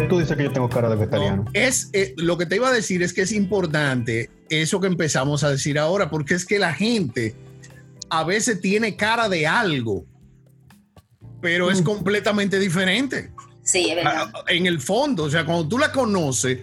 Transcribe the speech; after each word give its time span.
qué 0.00 0.06
tú 0.08 0.18
dices 0.18 0.36
que 0.36 0.44
yo 0.44 0.52
tengo 0.52 0.68
cara 0.68 0.88
de 0.88 0.96
vegetariano? 0.96 1.44
es 1.52 1.90
eh, 1.92 2.14
lo 2.16 2.36
que 2.38 2.46
te 2.46 2.56
iba 2.56 2.68
a 2.68 2.72
decir 2.72 3.02
es 3.02 3.12
que 3.12 3.22
es 3.22 3.32
importante 3.32 4.30
eso 4.48 4.80
que 4.80 4.86
empezamos 4.86 5.44
a 5.44 5.50
decir 5.50 5.78
ahora, 5.78 6.10
porque 6.10 6.34
es 6.34 6.44
que 6.44 6.58
la 6.58 6.72
gente 6.72 7.34
a 8.10 8.24
veces 8.24 8.60
tiene 8.60 8.96
cara 8.96 9.28
de 9.28 9.46
algo, 9.46 10.04
pero 11.40 11.70
es 11.70 11.82
completamente 11.82 12.58
diferente. 12.58 13.32
Sí, 13.62 13.90
es 13.90 13.96
verdad. 13.96 14.30
Ah, 14.32 14.44
En 14.48 14.66
el 14.66 14.80
fondo, 14.80 15.24
o 15.24 15.30
sea, 15.30 15.44
cuando 15.44 15.66
tú 15.66 15.78
la 15.78 15.90
conoces, 15.90 16.60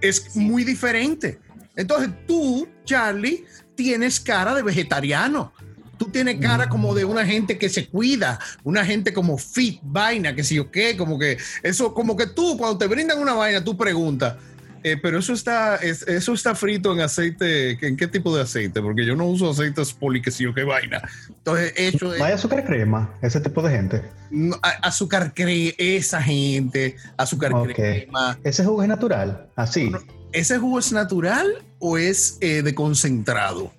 es 0.00 0.36
muy 0.36 0.64
diferente. 0.64 1.40
Entonces 1.76 2.10
tú, 2.26 2.68
Charlie, 2.84 3.44
tienes 3.74 4.20
cara 4.20 4.54
de 4.54 4.62
vegetariano. 4.62 5.52
Tú 5.98 6.06
tienes 6.10 6.38
cara 6.40 6.68
como 6.68 6.94
de 6.94 7.04
una 7.04 7.24
gente 7.24 7.58
que 7.58 7.68
se 7.68 7.86
cuida, 7.88 8.38
una 8.64 8.84
gente 8.84 9.12
como 9.12 9.38
fit, 9.38 9.80
vaina, 9.82 10.34
que 10.34 10.42
si 10.44 10.58
o 10.58 10.70
qué, 10.70 10.96
como 10.96 11.18
que 11.18 11.38
eso, 11.62 11.94
como 11.94 12.16
que 12.16 12.26
tú, 12.26 12.56
cuando 12.58 12.78
te 12.78 12.86
brindan 12.86 13.18
una 13.20 13.34
vaina, 13.34 13.62
tú 13.62 13.76
preguntas, 13.76 14.36
eh, 14.82 14.98
pero 15.00 15.18
eso 15.18 15.32
está, 15.32 15.76
es- 15.76 16.02
eso 16.02 16.34
está 16.34 16.54
frito 16.54 16.92
en 16.92 17.00
aceite, 17.00 17.78
¿en 17.86 17.96
qué 17.96 18.06
tipo 18.06 18.36
de 18.36 18.42
aceite? 18.42 18.82
Porque 18.82 19.06
yo 19.06 19.16
no 19.16 19.24
uso 19.26 19.48
aceites 19.50 19.94
poli, 19.94 20.20
que 20.20 20.30
si 20.30 20.44
o 20.44 20.52
qué 20.52 20.62
vaina. 20.64 21.00
Entonces, 21.28 21.72
eso 21.76 22.12
es 22.12 22.18
¿No 22.18 22.24
hay 22.26 22.32
azúcar 22.34 22.64
crema? 22.66 23.14
Ese 23.22 23.40
tipo 23.40 23.62
de 23.62 23.70
gente. 23.70 24.02
no, 24.30 24.56
a- 24.62 24.86
azúcar 24.88 25.32
crema, 25.32 25.72
esa 25.78 26.20
gente, 26.20 26.96
azúcar 27.16 27.52
crema. 27.72 28.38
Ese 28.44 28.64
jugo 28.64 28.82
es 28.82 28.88
natural, 28.88 29.46
así. 29.56 29.90
¿Ese 30.32 30.58
jugo 30.58 30.80
es 30.80 30.92
natural 30.92 31.62
o 31.78 31.96
es 31.96 32.36
eh, 32.40 32.62
de 32.62 32.74
concentrado? 32.74 33.72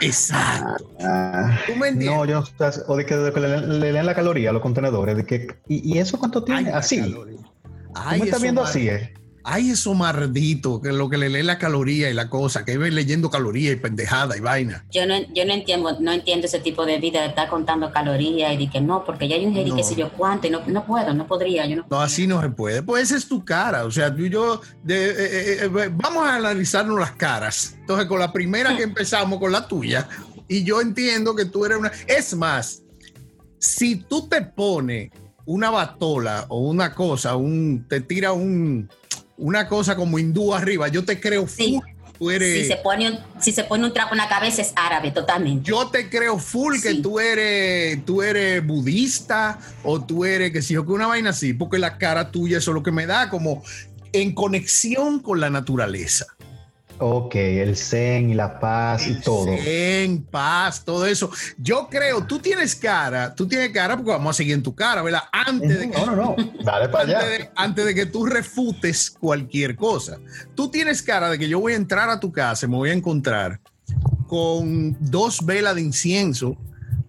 Exacto. 0.00 0.90
Ah, 1.00 1.58
¿Tú 1.66 1.74
me 1.76 1.92
no, 1.92 2.24
yo 2.24 2.44
o 2.86 2.96
de 2.96 3.06
que, 3.06 3.16
de 3.16 3.32
que 3.32 3.40
le, 3.40 3.60
le 3.66 3.92
leen 3.92 4.06
la 4.06 4.14
caloría 4.14 4.50
a 4.50 4.52
los 4.52 4.62
contenedores, 4.62 5.16
de 5.16 5.26
que, 5.26 5.48
¿y, 5.68 5.94
y 5.94 5.98
eso 5.98 6.18
cuánto 6.18 6.44
Ay, 6.48 6.64
tiene? 6.64 6.70
Así. 6.72 7.00
caloría. 7.00 7.40
¿Tú 7.42 7.90
Ay, 7.94 8.20
me 8.20 8.24
estás 8.26 8.42
viendo 8.42 8.62
así, 8.62 8.88
eh? 8.88 9.14
Ay, 9.52 9.70
eso 9.70 9.94
mardito, 9.94 10.80
que 10.80 10.92
lo 10.92 11.08
que 11.10 11.18
le 11.18 11.28
lee 11.28 11.42
la 11.42 11.58
caloría 11.58 12.08
y 12.08 12.14
la 12.14 12.28
cosa, 12.30 12.64
que 12.64 12.78
ven 12.78 12.94
leyendo 12.94 13.30
caloría 13.30 13.72
y 13.72 13.76
pendejada 13.76 14.36
y 14.36 14.40
vaina. 14.40 14.84
Yo 14.92 15.06
no, 15.06 15.14
yo 15.34 15.44
no 15.44 15.52
entiendo, 15.52 15.98
no 16.00 16.12
entiendo 16.12 16.46
ese 16.46 16.60
tipo 16.60 16.86
de 16.86 16.98
vida 16.98 17.20
de 17.22 17.28
estar 17.28 17.48
contando 17.48 17.90
calorías 17.90 18.52
y 18.54 18.56
de 18.58 18.70
que 18.70 18.80
no, 18.80 19.04
porque 19.04 19.26
ya 19.26 19.36
yo 19.36 19.42
ingerí 19.48 19.70
No. 19.70 19.76
qué 19.76 19.82
sé 19.82 19.96
yo 19.96 20.10
cuánto 20.12 20.46
y 20.46 20.50
no, 20.50 20.60
no 20.66 20.86
puedo, 20.86 21.12
no 21.14 21.26
podría, 21.26 21.66
yo 21.66 21.76
no. 21.76 21.86
No, 21.90 22.00
así 22.00 22.26
no 22.28 22.40
se 22.40 22.48
puede. 22.50 22.82
Pues 22.82 23.04
esa 23.04 23.16
es 23.16 23.26
tu 23.26 23.44
cara. 23.44 23.84
O 23.84 23.90
sea, 23.90 24.14
tú 24.14 24.22
y 24.24 24.30
yo, 24.30 24.60
de- 24.84 25.10
eh, 25.10 25.14
eh, 25.16 25.58
eh, 25.64 25.90
vamos 25.92 26.24
a 26.28 26.36
analizarnos 26.36 26.98
las 26.98 27.12
caras. 27.12 27.74
Entonces, 27.80 28.06
con 28.06 28.20
la 28.20 28.32
primera 28.32 28.76
que 28.76 28.82
empezamos, 28.84 29.40
con 29.40 29.50
la 29.50 29.66
tuya, 29.66 30.08
y 30.46 30.62
yo 30.62 30.80
entiendo 30.80 31.34
que 31.34 31.44
tú 31.46 31.64
eres 31.64 31.78
una... 31.78 31.90
Es 32.06 32.34
más, 32.34 32.82
si 33.58 33.96
tú 33.96 34.28
te 34.28 34.42
pones 34.42 35.10
una 35.44 35.70
batola 35.70 36.46
o 36.48 36.60
una 36.60 36.94
cosa, 36.94 37.34
un, 37.34 37.84
te 37.88 38.00
tira 38.00 38.32
un, 38.32 38.88
una 39.40 39.66
cosa 39.68 39.96
como 39.96 40.18
hindú 40.18 40.54
arriba, 40.54 40.86
yo 40.88 41.04
te 41.04 41.18
creo 41.18 41.48
Sí. 41.48 41.74
full. 41.80 41.90
Tú 42.18 42.30
eres... 42.30 42.52
Si 42.60 42.66
se 42.66 42.76
pone 42.76 43.10
un, 43.10 43.18
si 43.40 43.50
se 43.50 43.64
pone 43.64 43.86
un 43.86 43.94
trapo 43.94 44.12
en 44.12 44.18
la 44.18 44.28
cabeza 44.28 44.60
es 44.60 44.74
árabe, 44.76 45.10
totalmente. 45.10 45.66
Yo 45.68 45.88
te 45.88 46.10
creo 46.10 46.38
full 46.38 46.74
que 46.74 46.90
Sí. 46.90 47.00
tú 47.02 47.18
eres, 47.18 48.04
tú 48.04 48.20
eres 48.22 48.64
budista 48.66 49.58
o 49.82 50.04
tú 50.04 50.26
eres, 50.26 50.52
que 50.52 50.60
si 50.60 50.74
yo 50.74 50.84
que 50.84 50.92
una 50.92 51.06
vaina 51.06 51.30
así, 51.30 51.54
porque 51.54 51.78
la 51.78 51.96
cara 51.96 52.30
tuya 52.30 52.58
eso 52.58 52.72
es 52.72 52.74
lo 52.74 52.82
que 52.82 52.92
me 52.92 53.06
da 53.06 53.30
como 53.30 53.62
en 54.12 54.34
conexión 54.34 55.20
con 55.20 55.40
la 55.40 55.48
naturaleza. 55.48 56.26
Ok, 57.02 57.34
el 57.34 57.76
zen 57.78 58.28
y 58.28 58.34
la 58.34 58.60
paz 58.60 59.06
y 59.06 59.18
todo. 59.22 59.46
En 59.48 60.22
paz, 60.22 60.84
todo 60.84 61.06
eso. 61.06 61.30
Yo 61.56 61.88
creo, 61.90 62.26
tú 62.26 62.38
tienes 62.38 62.76
cara, 62.76 63.34
tú 63.34 63.48
tienes 63.48 63.70
cara 63.70 63.96
porque 63.96 64.10
vamos 64.10 64.36
a 64.36 64.36
seguir 64.36 64.52
en 64.52 64.62
tu 64.62 64.74
cara, 64.74 65.00
¿verdad? 65.00 65.22
Antes 65.32 65.78
de 65.78 65.90
que, 65.90 65.96
No, 65.96 66.06
no, 66.06 66.16
no. 66.16 66.36
Dale 66.62 66.90
para 66.90 67.04
antes 67.04 67.16
allá. 67.16 67.26
de, 67.26 67.50
antes 67.56 67.84
de 67.86 67.94
que 67.94 68.04
tú 68.04 68.26
refutes 68.26 69.10
cualquier 69.10 69.76
cosa. 69.76 70.18
Tú 70.54 70.70
tienes 70.70 71.00
cara 71.00 71.30
de 71.30 71.38
que 71.38 71.48
yo 71.48 71.58
voy 71.58 71.72
a 71.72 71.76
entrar 71.76 72.10
a 72.10 72.20
tu 72.20 72.30
casa 72.30 72.66
y 72.66 72.68
me 72.68 72.76
voy 72.76 72.90
a 72.90 72.94
encontrar 72.94 73.60
con 74.26 74.94
dos 75.00 75.44
velas 75.46 75.74
de 75.76 75.80
incienso 75.80 76.58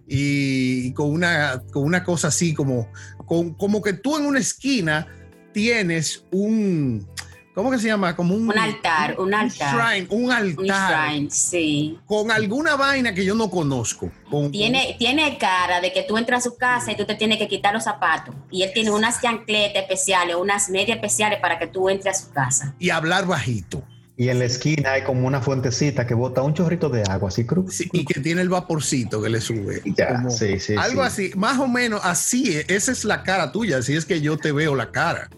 y 0.08 0.92
con 0.94 1.10
una, 1.10 1.62
con 1.70 1.84
una 1.84 2.02
cosa 2.02 2.28
así 2.28 2.54
como, 2.54 2.88
con, 3.26 3.52
como 3.54 3.82
que 3.82 3.92
tú 3.92 4.16
en 4.16 4.24
una 4.24 4.38
esquina 4.38 5.06
tienes 5.52 6.24
un, 6.30 7.06
¿cómo 7.54 7.70
que 7.70 7.78
se 7.78 7.86
llama? 7.88 8.14
Como 8.16 8.34
un, 8.34 8.48
Un 8.48 8.58
altar, 8.58 9.16
un 9.18 9.32
altar. 9.34 9.74
shrine, 9.94 10.06
un 10.10 10.24
Un 10.24 10.30
altar 10.32 11.10
shrine, 11.10 11.30
sí. 11.30 11.98
con 12.06 12.30
alguna 12.30 12.76
vaina 12.76 13.14
que 13.14 13.24
yo 13.24 13.34
no 13.34 13.50
conozco. 13.50 14.10
Con, 14.30 14.50
Tiene, 14.50 14.96
tiene 14.98 15.36
cara 15.38 15.80
de 15.80 15.92
que 15.92 16.02
tú 16.02 16.16
entras 16.16 16.46
a 16.46 16.50
su 16.50 16.56
casa 16.56 16.92
y 16.92 16.96
tú 16.96 17.04
te 17.04 17.14
tienes 17.14 17.38
que 17.38 17.48
quitar 17.48 17.74
los 17.74 17.84
zapatos. 17.84 18.34
Y 18.50 18.62
él 18.62 18.70
tiene 18.74 18.90
unas 18.90 19.20
chancletas 19.20 19.82
especiales, 19.82 20.36
unas 20.36 20.68
medias 20.70 20.96
especiales 20.96 21.38
para 21.40 21.58
que 21.58 21.66
tú 21.66 21.88
entres 21.88 22.16
a 22.16 22.22
su 22.26 22.30
casa. 22.32 22.74
y 22.78 22.90
hablar 22.90 23.26
bajito. 23.26 23.82
Y 24.14 24.28
en 24.28 24.38
la 24.40 24.44
esquina 24.44 24.92
hay 24.92 25.02
como 25.04 25.26
una 25.26 25.40
fuentecita 25.40 26.06
que 26.06 26.12
bota 26.14 26.42
un 26.42 26.52
chorrito 26.52 26.90
de 26.90 27.02
agua, 27.08 27.28
así 27.30 27.46
cruz. 27.46 27.74
Sí, 27.74 27.88
y 27.92 28.04
que 28.04 28.20
tiene 28.20 28.42
el 28.42 28.50
vaporcito 28.50 29.22
que 29.22 29.30
le 29.30 29.40
sube. 29.40 29.82
Ya, 29.96 30.12
Como 30.16 30.30
sí, 30.30 30.60
sí, 30.60 30.74
algo 30.76 31.00
sí. 31.02 31.28
así, 31.28 31.30
más 31.34 31.58
o 31.58 31.66
menos 31.66 32.00
así. 32.04 32.56
es. 32.58 32.66
Esa 32.68 32.92
es 32.92 33.04
la 33.04 33.22
cara 33.22 33.50
tuya, 33.52 33.78
así 33.78 33.96
es 33.96 34.04
que 34.04 34.20
yo 34.20 34.36
te 34.36 34.52
veo 34.52 34.76
la 34.76 34.90
cara. 34.92 35.30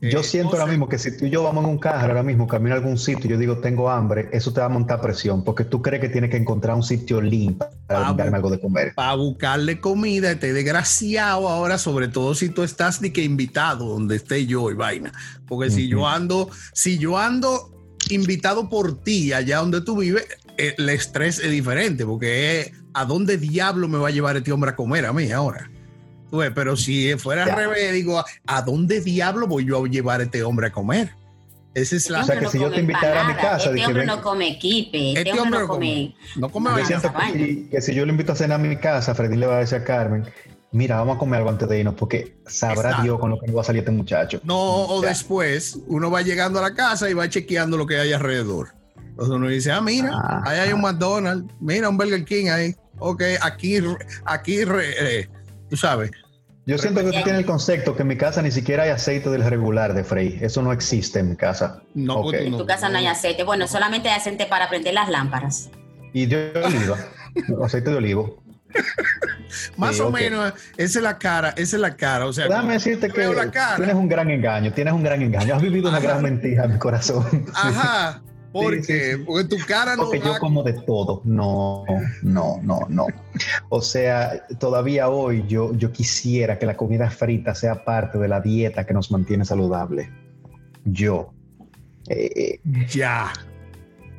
Yo 0.00 0.20
Eh, 0.20 0.24
siento 0.24 0.52
ahora 0.52 0.66
mismo 0.66 0.88
que 0.88 0.96
si 0.96 1.16
tú 1.16 1.26
y 1.26 1.30
yo 1.30 1.42
vamos 1.42 1.64
en 1.64 1.70
un 1.70 1.78
carro 1.78 2.08
ahora 2.08 2.22
mismo, 2.22 2.46
camino 2.46 2.74
a 2.74 2.78
algún 2.78 2.98
sitio 2.98 3.26
y 3.26 3.30
yo 3.30 3.38
digo 3.38 3.58
tengo 3.58 3.90
hambre, 3.90 4.28
eso 4.32 4.52
te 4.52 4.60
va 4.60 4.66
a 4.66 4.68
montar 4.68 5.00
presión, 5.00 5.42
porque 5.42 5.64
tú 5.64 5.82
crees 5.82 6.00
que 6.00 6.08
tienes 6.08 6.30
que 6.30 6.36
encontrar 6.36 6.76
un 6.76 6.84
sitio 6.84 7.20
limpio 7.20 7.68
para 7.86 8.12
darme 8.12 8.36
algo 8.36 8.50
de 8.50 8.60
comer. 8.60 8.92
Para 8.94 9.14
buscarle 9.16 9.80
comida, 9.80 10.30
este 10.30 10.52
desgraciado 10.52 11.48
ahora, 11.48 11.78
sobre 11.78 12.06
todo 12.06 12.34
si 12.36 12.48
tú 12.48 12.62
estás 12.62 13.02
ni 13.02 13.10
que 13.10 13.24
invitado 13.24 13.86
donde 13.86 14.16
esté 14.16 14.46
yo 14.46 14.70
y 14.70 14.74
vaina. 14.74 15.12
Porque 15.48 15.70
si 15.70 15.88
yo 15.88 16.06
ando, 16.06 16.48
si 16.72 16.98
yo 16.98 17.18
ando 17.18 17.74
invitado 18.10 18.68
por 18.68 19.02
ti 19.02 19.32
allá 19.32 19.58
donde 19.58 19.80
tú 19.80 19.96
vives, 19.96 20.28
eh, 20.58 20.74
el 20.78 20.88
estrés 20.90 21.40
es 21.40 21.50
diferente, 21.50 22.06
porque 22.06 22.60
es 22.60 22.72
a 22.94 23.04
dónde 23.04 23.36
diablo 23.36 23.88
me 23.88 23.98
va 23.98 24.08
a 24.08 24.12
llevar 24.12 24.36
este 24.36 24.52
hombre 24.52 24.70
a 24.70 24.76
comer 24.76 25.06
a 25.06 25.12
mí 25.12 25.30
ahora. 25.32 25.68
Pero 26.30 26.76
si 26.76 27.14
fuera 27.16 27.44
al 27.44 27.52
revés, 27.56 27.92
digo, 27.92 28.22
¿a 28.46 28.62
dónde 28.62 29.00
diablo 29.00 29.46
voy 29.46 29.64
yo 29.66 29.84
a 29.84 29.88
llevar 29.88 30.20
a 30.20 30.24
este 30.24 30.42
hombre 30.42 30.68
a 30.68 30.72
comer? 30.72 31.10
Esa 31.74 31.96
es 31.96 32.10
la. 32.10 32.20
O 32.20 32.24
sea, 32.24 32.34
Este 32.34 32.46
que 32.46 32.50
si 32.52 32.58
yo 32.58 32.64
come 32.64 32.74
te 32.76 32.80
invitara 32.80 33.24
a 33.24 33.28
mi 33.28 33.34
casa, 33.34 33.70
Este 33.70 33.86
hombre 33.86 34.06
no 34.06 34.22
come 34.22 34.58
kipe, 34.58 35.08
este, 35.10 35.20
Este 35.30 35.40
hombre 35.40 35.60
hombre 35.60 35.60
no 35.60 35.68
come... 35.68 36.16
No 36.36 36.48
come 36.50 36.84
siento 36.86 37.08
esa 37.08 37.32
que 37.32 37.32
si, 37.38 37.68
que 37.70 37.80
si 37.80 37.94
yo 37.94 38.04
lo 38.04 38.10
invito 38.12 38.32
a 38.32 38.36
cenar 38.36 38.58
a 38.58 38.62
mi 38.62 38.76
casa, 38.76 39.14
Freddy 39.14 39.36
le 39.36 39.46
va 39.46 39.56
a 39.56 39.60
decir 39.60 39.78
a 39.78 39.84
Carmen, 39.84 40.24
mira, 40.72 40.96
vamos 40.96 41.16
a 41.16 41.18
comer 41.18 41.38
algo 41.38 41.50
antes 41.50 41.68
de 41.68 41.78
irnos, 41.78 41.94
porque 41.94 42.36
sabrá 42.46 42.80
Exacto. 42.90 43.02
Dios 43.04 43.18
con 43.20 43.30
lo 43.30 43.38
que 43.38 43.46
nos 43.46 43.56
va 43.56 43.60
a 43.60 43.64
salir 43.64 43.80
este 43.80 43.90
muchacho. 43.92 44.40
No, 44.44 44.56
o 44.86 45.02
Ya. 45.02 45.10
después 45.10 45.78
uno 45.86 46.10
va 46.10 46.22
llegando 46.22 46.58
a 46.58 46.62
la 46.62 46.74
casa 46.74 47.08
y 47.08 47.14
va 47.14 47.28
chequeando 47.28 47.76
lo 47.76 47.86
que 47.86 47.98
hay 47.98 48.12
alrededor. 48.12 48.70
Entonces 48.96 49.34
uno 49.34 49.48
dice, 49.48 49.70
ah, 49.70 49.80
mira, 49.80 50.10
Ah. 50.14 50.42
ahí 50.46 50.58
hay 50.60 50.72
un 50.72 50.80
McDonald's, 50.80 51.52
mira 51.60 51.88
un 51.88 51.96
Burger 51.96 52.24
King 52.24 52.46
ahí. 52.48 52.74
Ok, 52.98 53.22
aquí, 53.40 53.78
aquí, 54.24 54.64
re- 54.64 55.20
eh, 55.20 55.28
tú 55.68 55.76
sabes. 55.76 56.10
Yo 56.66 56.76
siento 56.76 57.00
que 57.00 57.06
tú 57.06 57.12
tienes 57.24 57.40
el 57.40 57.46
concepto 57.46 57.96
que 57.96 58.02
en 58.02 58.08
mi 58.08 58.16
casa 58.18 58.42
ni 58.42 58.50
siquiera 58.50 58.82
hay 58.82 58.90
aceite 58.90 59.30
del 59.30 59.42
regular 59.42 59.94
de 59.94 60.04
Frey. 60.04 60.38
Eso 60.42 60.60
no 60.60 60.70
existe 60.70 61.18
en 61.20 61.30
mi 61.30 61.36
casa. 61.36 61.80
No, 61.94 62.20
pues, 62.22 62.42
En 62.42 62.58
tu 62.58 62.66
casa 62.66 62.90
no 62.90 62.98
hay 62.98 63.06
aceite. 63.06 63.42
Bueno, 63.42 63.66
solamente 63.66 64.10
hay 64.10 64.18
aceite 64.18 64.44
para 64.44 64.68
prender 64.68 64.92
las 64.92 65.08
lámparas. 65.08 65.70
Y 66.12 66.26
de 66.26 66.52
oliva, 66.62 66.98
aceite 67.64 67.90
de 67.90 67.96
olivo. 67.96 68.42
Más 69.78 69.96
Sí, 69.96 70.02
o 70.02 70.10
menos, 70.10 70.52
esa 70.76 70.98
es 70.98 71.02
la 71.02 71.18
cara, 71.18 71.50
esa 71.56 71.76
es 71.76 71.80
la 71.80 71.96
cara. 71.96 72.26
O 72.26 72.32
sea, 72.34 72.48
Déjame 72.48 72.74
decirte 72.74 73.08
que 73.08 73.18
veo 73.20 73.32
la 73.32 73.50
cara. 73.50 73.76
tienes 73.76 73.94
un 73.94 74.06
gran 74.08 74.30
engaño, 74.30 74.70
tienes 74.72 74.92
un 74.92 75.02
gran 75.02 75.22
engaño. 75.22 75.54
Has 75.54 75.62
vivido 75.62 75.88
una 75.88 76.00
gran 76.00 76.22
mentira 76.22 76.64
en 76.64 76.74
mi 76.74 76.78
corazón. 76.78 77.46
Ajá, 77.54 78.20
porque, 78.52 78.82
Sí, 78.82 78.92
sí, 78.92 79.16
sí. 79.16 79.24
porque 79.26 79.44
tu 79.48 79.56
cara 79.66 79.94
no 79.96 80.04
Porque 80.04 80.18
va- 80.20 80.34
yo 80.34 80.38
como 80.40 80.62
de 80.62 80.72
todo. 80.72 81.20
No, 81.24 81.84
no, 82.22 82.60
no, 82.62 82.80
no. 82.88 83.06
O 83.68 83.80
sea, 83.82 84.46
todavía 84.58 85.08
hoy 85.08 85.44
yo, 85.48 85.74
yo 85.74 85.92
quisiera 85.92 86.58
que 86.58 86.66
la 86.66 86.76
comida 86.76 87.10
frita 87.10 87.54
sea 87.54 87.84
parte 87.84 88.18
de 88.18 88.28
la 88.28 88.40
dieta 88.40 88.84
que 88.86 88.94
nos 88.94 89.10
mantiene 89.10 89.44
saludable. 89.44 90.10
Yo. 90.84 91.32
Eh, 92.08 92.60
ya. 92.88 93.32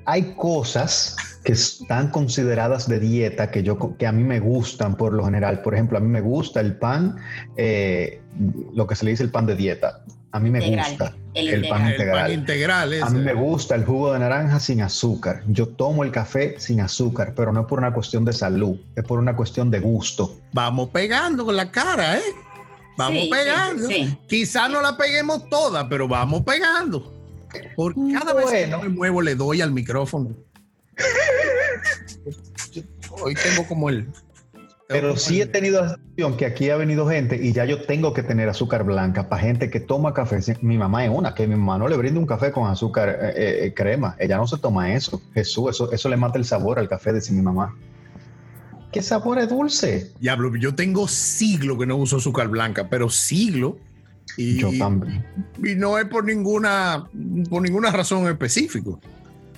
hay 0.05 0.33
cosas 0.35 1.15
que 1.43 1.51
están 1.53 2.09
consideradas 2.09 2.87
de 2.87 2.99
dieta 2.99 3.49
que, 3.51 3.61
yo, 3.63 3.95
que 3.97 4.05
a 4.07 4.11
mí 4.11 4.23
me 4.23 4.39
gustan 4.39 4.95
por 4.95 5.13
lo 5.13 5.23
general. 5.25 5.61
Por 5.61 5.73
ejemplo, 5.75 5.97
a 5.97 6.01
mí 6.01 6.07
me 6.07 6.21
gusta 6.21 6.61
el 6.61 6.75
pan, 6.77 7.17
eh, 7.57 8.21
lo 8.73 8.85
que 8.87 8.95
se 8.95 9.05
le 9.05 9.11
dice 9.11 9.23
el 9.23 9.29
pan 9.31 9.45
de 9.45 9.55
dieta. 9.55 10.03
A 10.31 10.39
mí 10.39 10.49
me 10.49 10.59
gusta 10.75 11.15
El 11.35 11.49
el 11.49 11.67
pan 11.69 11.87
integral. 11.89 12.17
El 12.17 12.23
pan 12.23 12.31
integral. 12.39 13.03
A 13.03 13.09
mí 13.09 13.19
me 13.19 13.33
gusta 13.33 13.75
el 13.75 13.85
jugo 13.85 14.13
de 14.13 14.19
naranja 14.19 14.59
sin 14.59 14.81
azúcar. 14.81 15.43
Yo 15.47 15.67
tomo 15.67 16.03
el 16.03 16.11
café 16.11 16.55
sin 16.59 16.81
azúcar, 16.81 17.33
pero 17.35 17.53
no 17.53 17.61
es 17.61 17.67
por 17.67 17.79
una 17.79 17.93
cuestión 17.93 18.25
de 18.25 18.33
salud, 18.33 18.77
es 18.95 19.03
por 19.03 19.19
una 19.19 19.35
cuestión 19.35 19.69
de 19.69 19.79
gusto. 19.79 20.39
Vamos 20.53 20.89
pegando 20.89 21.45
con 21.45 21.55
la 21.55 21.71
cara, 21.71 22.17
¿eh? 22.17 22.23
Vamos 22.97 23.23
Sí, 23.23 23.29
pegando. 23.31 23.87
sí, 23.87 23.93
sí. 23.93 24.17
Quizás 24.27 24.69
no 24.69 24.81
la 24.81 24.97
peguemos 24.97 25.47
toda, 25.49 25.87
pero 25.87 26.07
vamos 26.07 26.41
pegando. 26.43 27.13
Por 27.75 27.95
cada 28.13 28.33
vez 28.33 28.45
que 28.47 28.67
Bueno. 28.67 28.81
me 28.83 28.89
muevo 28.89 29.21
le 29.21 29.35
doy 29.35 29.61
al 29.61 29.71
micrófono. 29.71 30.35
Hoy 33.21 33.33
tengo 33.35 33.67
como 33.67 33.89
el 33.89 34.07
Pero 34.89 35.15
sí 35.17 35.39
he 35.39 35.45
tenido 35.45 35.83
la 35.83 35.89
sensación 35.89 36.35
que 36.35 36.47
aquí 36.47 36.71
ha 36.71 36.75
venido 36.75 37.07
gente 37.07 37.39
y 37.39 37.53
ya 37.53 37.63
yo 37.63 37.83
tengo 37.83 38.11
que 38.11 38.23
tener 38.23 38.49
azúcar 38.49 38.83
blanca 38.83 39.29
para 39.29 39.43
gente 39.43 39.69
que 39.69 39.79
toma 39.79 40.15
café. 40.15 40.39
Mi 40.61 40.79
mamá 40.79 41.05
es 41.05 41.11
una, 41.13 41.35
que 41.35 41.45
mi 41.45 41.55
mamá 41.55 41.77
no 41.77 41.87
le 41.87 41.95
brinda 41.95 42.19
un 42.19 42.25
café 42.25 42.51
con 42.51 42.67
azúcar 42.67 43.07
eh, 43.07 43.33
eh, 43.35 43.65
eh, 43.65 43.73
crema. 43.75 44.15
Ella 44.17 44.37
no 44.37 44.47
se 44.47 44.57
toma 44.57 44.91
eso. 44.95 45.21
Jesús, 45.35 45.69
eso, 45.69 45.91
eso 45.91 46.09
le 46.09 46.17
mata 46.17 46.39
el 46.39 46.45
sabor 46.45 46.79
al 46.79 46.89
café, 46.89 47.13
dice 47.13 47.31
mi 47.33 47.43
mamá. 47.43 47.77
¿Qué 48.91 49.03
sabor 49.03 49.37
es 49.37 49.49
dulce? 49.49 50.11
Diablo, 50.19 50.55
yo 50.55 50.73
tengo 50.73 51.07
siglo 51.07 51.77
que 51.77 51.85
no 51.85 51.95
uso 51.95 52.17
azúcar 52.17 52.47
blanca, 52.47 52.89
pero 52.89 53.11
siglo. 53.11 53.77
Y, 54.37 54.57
Yo 54.57 54.71
también. 54.79 55.23
y 55.63 55.75
no 55.75 55.99
es 55.99 56.05
por 56.05 56.25
ninguna, 56.25 57.07
por 57.47 57.61
ninguna 57.61 57.91
razón 57.91 58.27
específica. 58.27 58.89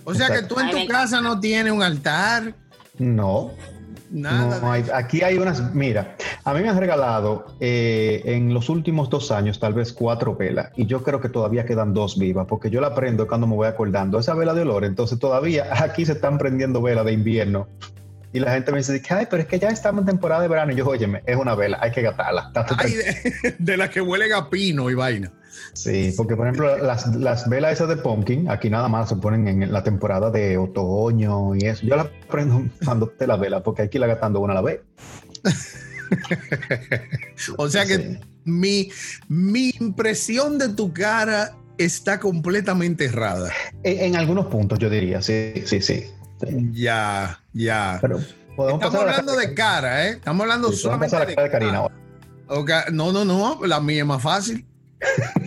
O 0.03 0.13
sea 0.13 0.27
que 0.27 0.41
tú 0.41 0.59
en 0.59 0.71
tu 0.71 0.87
casa 0.91 1.21
no 1.21 1.39
tienes 1.39 1.71
un 1.71 1.83
altar, 1.83 2.53
No, 2.97 3.51
nada. 4.11 4.59
no 4.59 4.71
hay- 4.71 4.85
aquí 4.93 5.21
hay 5.23 5.37
unas, 5.37 5.73
mira, 5.73 6.15
a 6.43 6.53
mí 6.53 6.61
me 6.61 6.69
han 6.69 6.77
regalado 6.77 7.45
eh, 7.59 8.21
en 8.25 8.53
los 8.53 8.69
últimos 8.69 9.09
dos 9.09 9.31
años 9.31 9.59
tal 9.59 9.73
vez 9.73 9.93
cuatro 9.93 10.35
velas 10.35 10.71
y 10.75 10.85
yo 10.85 11.03
creo 11.03 11.21
que 11.21 11.29
todavía 11.29 11.65
quedan 11.65 11.93
dos 11.93 12.17
vivas 12.19 12.45
porque 12.47 12.69
yo 12.69 12.81
la 12.81 12.93
prendo 12.93 13.27
cuando 13.27 13.47
me 13.47 13.55
voy 13.55 13.67
acordando. 13.67 14.19
Esa 14.19 14.33
vela 14.33 14.53
de 14.53 14.61
olor, 14.61 14.85
entonces 14.85 15.17
todavía 15.19 15.65
aquí 15.83 16.05
se 16.05 16.13
están 16.13 16.37
prendiendo 16.37 16.81
velas 16.81 17.05
de 17.05 17.13
invierno 17.13 17.67
y 18.33 18.39
la 18.39 18.53
gente 18.53 18.71
me 18.71 18.77
dice, 18.77 19.01
que, 19.01 19.13
ay, 19.13 19.27
pero 19.29 19.41
es 19.43 19.47
que 19.49 19.59
ya 19.59 19.67
estamos 19.69 20.01
en 20.01 20.05
temporada 20.07 20.41
de 20.41 20.47
verano 20.47 20.71
y 20.71 20.75
yo, 20.75 20.87
óyeme, 20.87 21.21
es 21.25 21.35
una 21.35 21.53
vela, 21.53 21.79
hay 21.81 21.91
que 21.91 22.01
gastarla. 22.01 22.51
Ay, 22.77 22.93
de, 22.93 23.55
de 23.59 23.77
las 23.77 23.89
que 23.89 23.99
huelen 23.99 24.31
a 24.33 24.49
pino 24.49 24.89
y 24.89 24.93
vaina. 24.93 25.31
Sí, 25.73 26.13
porque 26.17 26.35
por 26.35 26.47
ejemplo 26.47 26.77
las, 26.77 27.07
las 27.15 27.47
velas 27.49 27.73
esas 27.73 27.87
de 27.89 27.95
pumpkin, 27.97 28.49
aquí 28.49 28.69
nada 28.69 28.87
más 28.89 29.09
se 29.09 29.15
ponen 29.15 29.47
en 29.47 29.71
la 29.71 29.83
temporada 29.83 30.29
de 30.29 30.57
otoño 30.57 31.55
y 31.55 31.65
eso. 31.65 31.85
Yo 31.85 31.95
la 31.95 32.09
prendo 32.29 32.63
cuando 32.83 33.07
te 33.07 33.25
la 33.25 33.37
vela 33.37 33.63
porque 33.63 33.83
aquí 33.83 33.97
la 33.99 34.07
gastando 34.07 34.39
una 34.41 34.51
a 34.53 34.55
la 34.55 34.61
vez. 34.61 34.81
O 37.57 37.69
sea 37.69 37.85
que 37.85 37.97
Sí. 37.97 38.19
mi, 38.43 38.89
mi 39.29 39.69
impresión 39.79 40.57
de 40.57 40.69
tu 40.69 40.91
cara 40.93 41.55
está 41.77 42.19
completamente 42.19 43.05
errada. 43.05 43.49
En, 43.83 43.99
en 43.99 44.15
algunos 44.15 44.47
puntos 44.47 44.77
yo 44.79 44.89
diría, 44.89 45.21
sí, 45.21 45.53
sí, 45.65 45.81
sí. 45.81 46.03
sí. 46.41 46.71
Ya, 46.73 47.39
ya. 47.53 47.97
Pero 48.01 48.19
podemos 48.55 48.83
Estamos 48.83 49.07
hablando 49.07 49.35
de 49.37 49.53
cara, 49.53 50.07
¿eh? 50.07 50.11
Estamos 50.11 50.41
hablando 50.41 50.71
sí, 50.71 50.77
solamente 50.77 51.15
de 51.15 51.25
cara 51.33 51.43
de 51.43 51.49
Karina 51.49 51.71
cara. 51.71 51.81
ahora. 51.83 51.95
Ok, 52.47 52.69
No, 52.91 53.11
no, 53.13 53.23
no, 53.23 53.59
la 53.65 53.79
mía 53.79 54.01
es 54.01 54.05
más 54.05 54.21
fácil. 54.21 54.65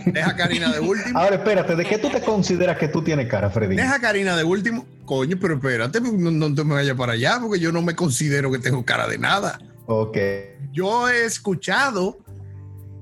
Deja 0.05 0.29
a 0.31 0.35
Karina 0.35 0.71
de 0.71 0.79
último. 0.79 1.17
Ahora 1.17 1.35
espérate, 1.35 1.75
¿de 1.75 1.85
qué 1.85 1.97
tú 1.97 2.09
te 2.09 2.21
consideras 2.21 2.77
que 2.77 2.87
tú 2.87 3.01
tienes 3.03 3.27
cara, 3.27 3.49
Freddy? 3.49 3.75
Deja 3.75 3.95
a 3.95 3.99
Karina 3.99 4.35
de 4.35 4.43
último. 4.43 4.85
Coño, 5.05 5.37
pero 5.39 5.55
espérate, 5.55 6.01
no, 6.01 6.31
no 6.31 6.53
te 6.53 6.63
me 6.63 6.73
vayas 6.75 6.95
para 6.97 7.13
allá 7.13 7.39
porque 7.41 7.59
yo 7.59 7.71
no 7.71 7.81
me 7.81 7.95
considero 7.95 8.51
que 8.51 8.59
tengo 8.59 8.83
cara 8.85 9.07
de 9.07 9.17
nada. 9.17 9.59
Ok. 9.87 10.17
Yo 10.71 11.09
he 11.09 11.25
escuchado, 11.25 12.17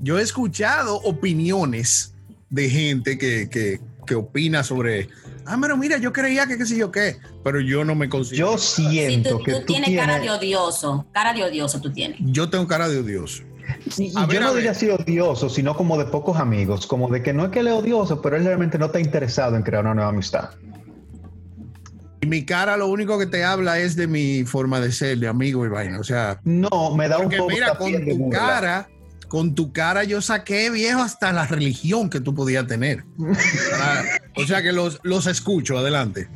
yo 0.02 0.20
he 0.20 0.22
escuchado 0.22 0.98
opiniones 0.98 2.14
de 2.50 2.70
gente 2.70 3.18
que, 3.18 3.50
que, 3.50 3.80
que 4.06 4.16
opina 4.16 4.64
sobre, 4.64 5.10
ah, 5.46 5.58
pero 5.60 5.76
mira, 5.78 5.98
yo 5.98 6.14
creía 6.14 6.46
que 6.46 6.58
qué 6.58 6.66
sé 6.66 6.78
yo 6.78 6.92
qué, 6.92 7.18
pero 7.44 7.60
yo 7.62 7.84
no 7.84 7.96
me 7.96 8.10
considero. 8.10 8.52
Yo 8.52 8.58
Sí, 8.58 8.88
siento 8.90 9.38
tú, 9.38 9.44
que 9.44 9.52
tú 9.54 9.60
tú 9.62 9.66
tienes 9.66 9.88
tienes... 9.90 10.06
cara 10.06 10.20
de 10.20 10.30
odioso. 10.30 11.06
Cara 11.14 11.34
de 11.34 11.44
odioso 11.44 11.82
tú 11.82 11.92
tienes. 11.92 12.20
Yo 12.22 12.50
tengo 12.50 12.68
cara 12.68 12.88
de 12.90 13.00
odioso. 13.00 13.44
Y, 13.98 14.04
y 14.06 14.14
A 14.16 14.26
ver, 14.26 14.40
yo 14.40 14.48
no 14.48 14.54
diría 14.54 14.72
así 14.72 14.90
odioso, 14.90 15.50
sino 15.50 15.76
como 15.76 15.98
de 15.98 16.06
pocos 16.06 16.38
amigos, 16.38 16.88
como 16.88 17.10
de 17.10 17.22
que 17.22 17.34
no 17.34 17.46
es 17.46 17.52
que 17.52 17.60
él 17.60 17.68
es 17.68 17.74
odioso, 17.74 18.22
pero 18.22 18.36
él 18.38 18.46
realmente 18.46 18.78
no 18.78 18.86
está 18.88 19.00
interesado 19.00 19.56
en 19.56 19.64
crear 19.64 19.84
una 19.84 19.94
nueva 19.94 20.10
amistad. 20.10 20.52
Y 22.22 22.26
mi 22.26 22.46
cara 22.46 22.78
lo 22.78 22.88
único 22.88 23.20
que 23.20 23.26
te 23.26 23.44
habla 23.44 23.80
es 23.80 23.96
de 23.98 24.08
mi 24.08 24.46
forma 24.46 24.80
de 24.80 24.92
ser, 24.94 25.18
de 25.18 25.28
amigo 25.28 25.66
y 25.66 25.70
vaina. 25.70 26.00
O 26.00 26.04
sea, 26.04 26.40
No, 26.46 26.96
me 26.96 27.10
da 27.10 27.18
un 27.18 27.30
poco 27.30 27.50
mira, 27.50 27.76
con 27.76 27.92
tu 27.92 28.18
burla. 28.18 28.40
cara, 28.40 28.90
con 29.28 29.56
tu 29.56 29.74
cara 29.74 30.06
yo 30.06 30.22
saqué 30.22 30.70
viejo 30.70 31.02
hasta 31.02 31.34
la 31.34 31.46
religión 31.48 32.10
que 32.10 32.22
tú 32.22 32.34
podías 32.34 32.66
tener. 32.66 33.04
Ah, 33.82 34.04
o 34.38 34.46
sea 34.46 34.62
que 34.64 34.72
los, 34.72 35.00
los 35.04 35.28
escucho, 35.28 35.78
adelante. 35.78 36.30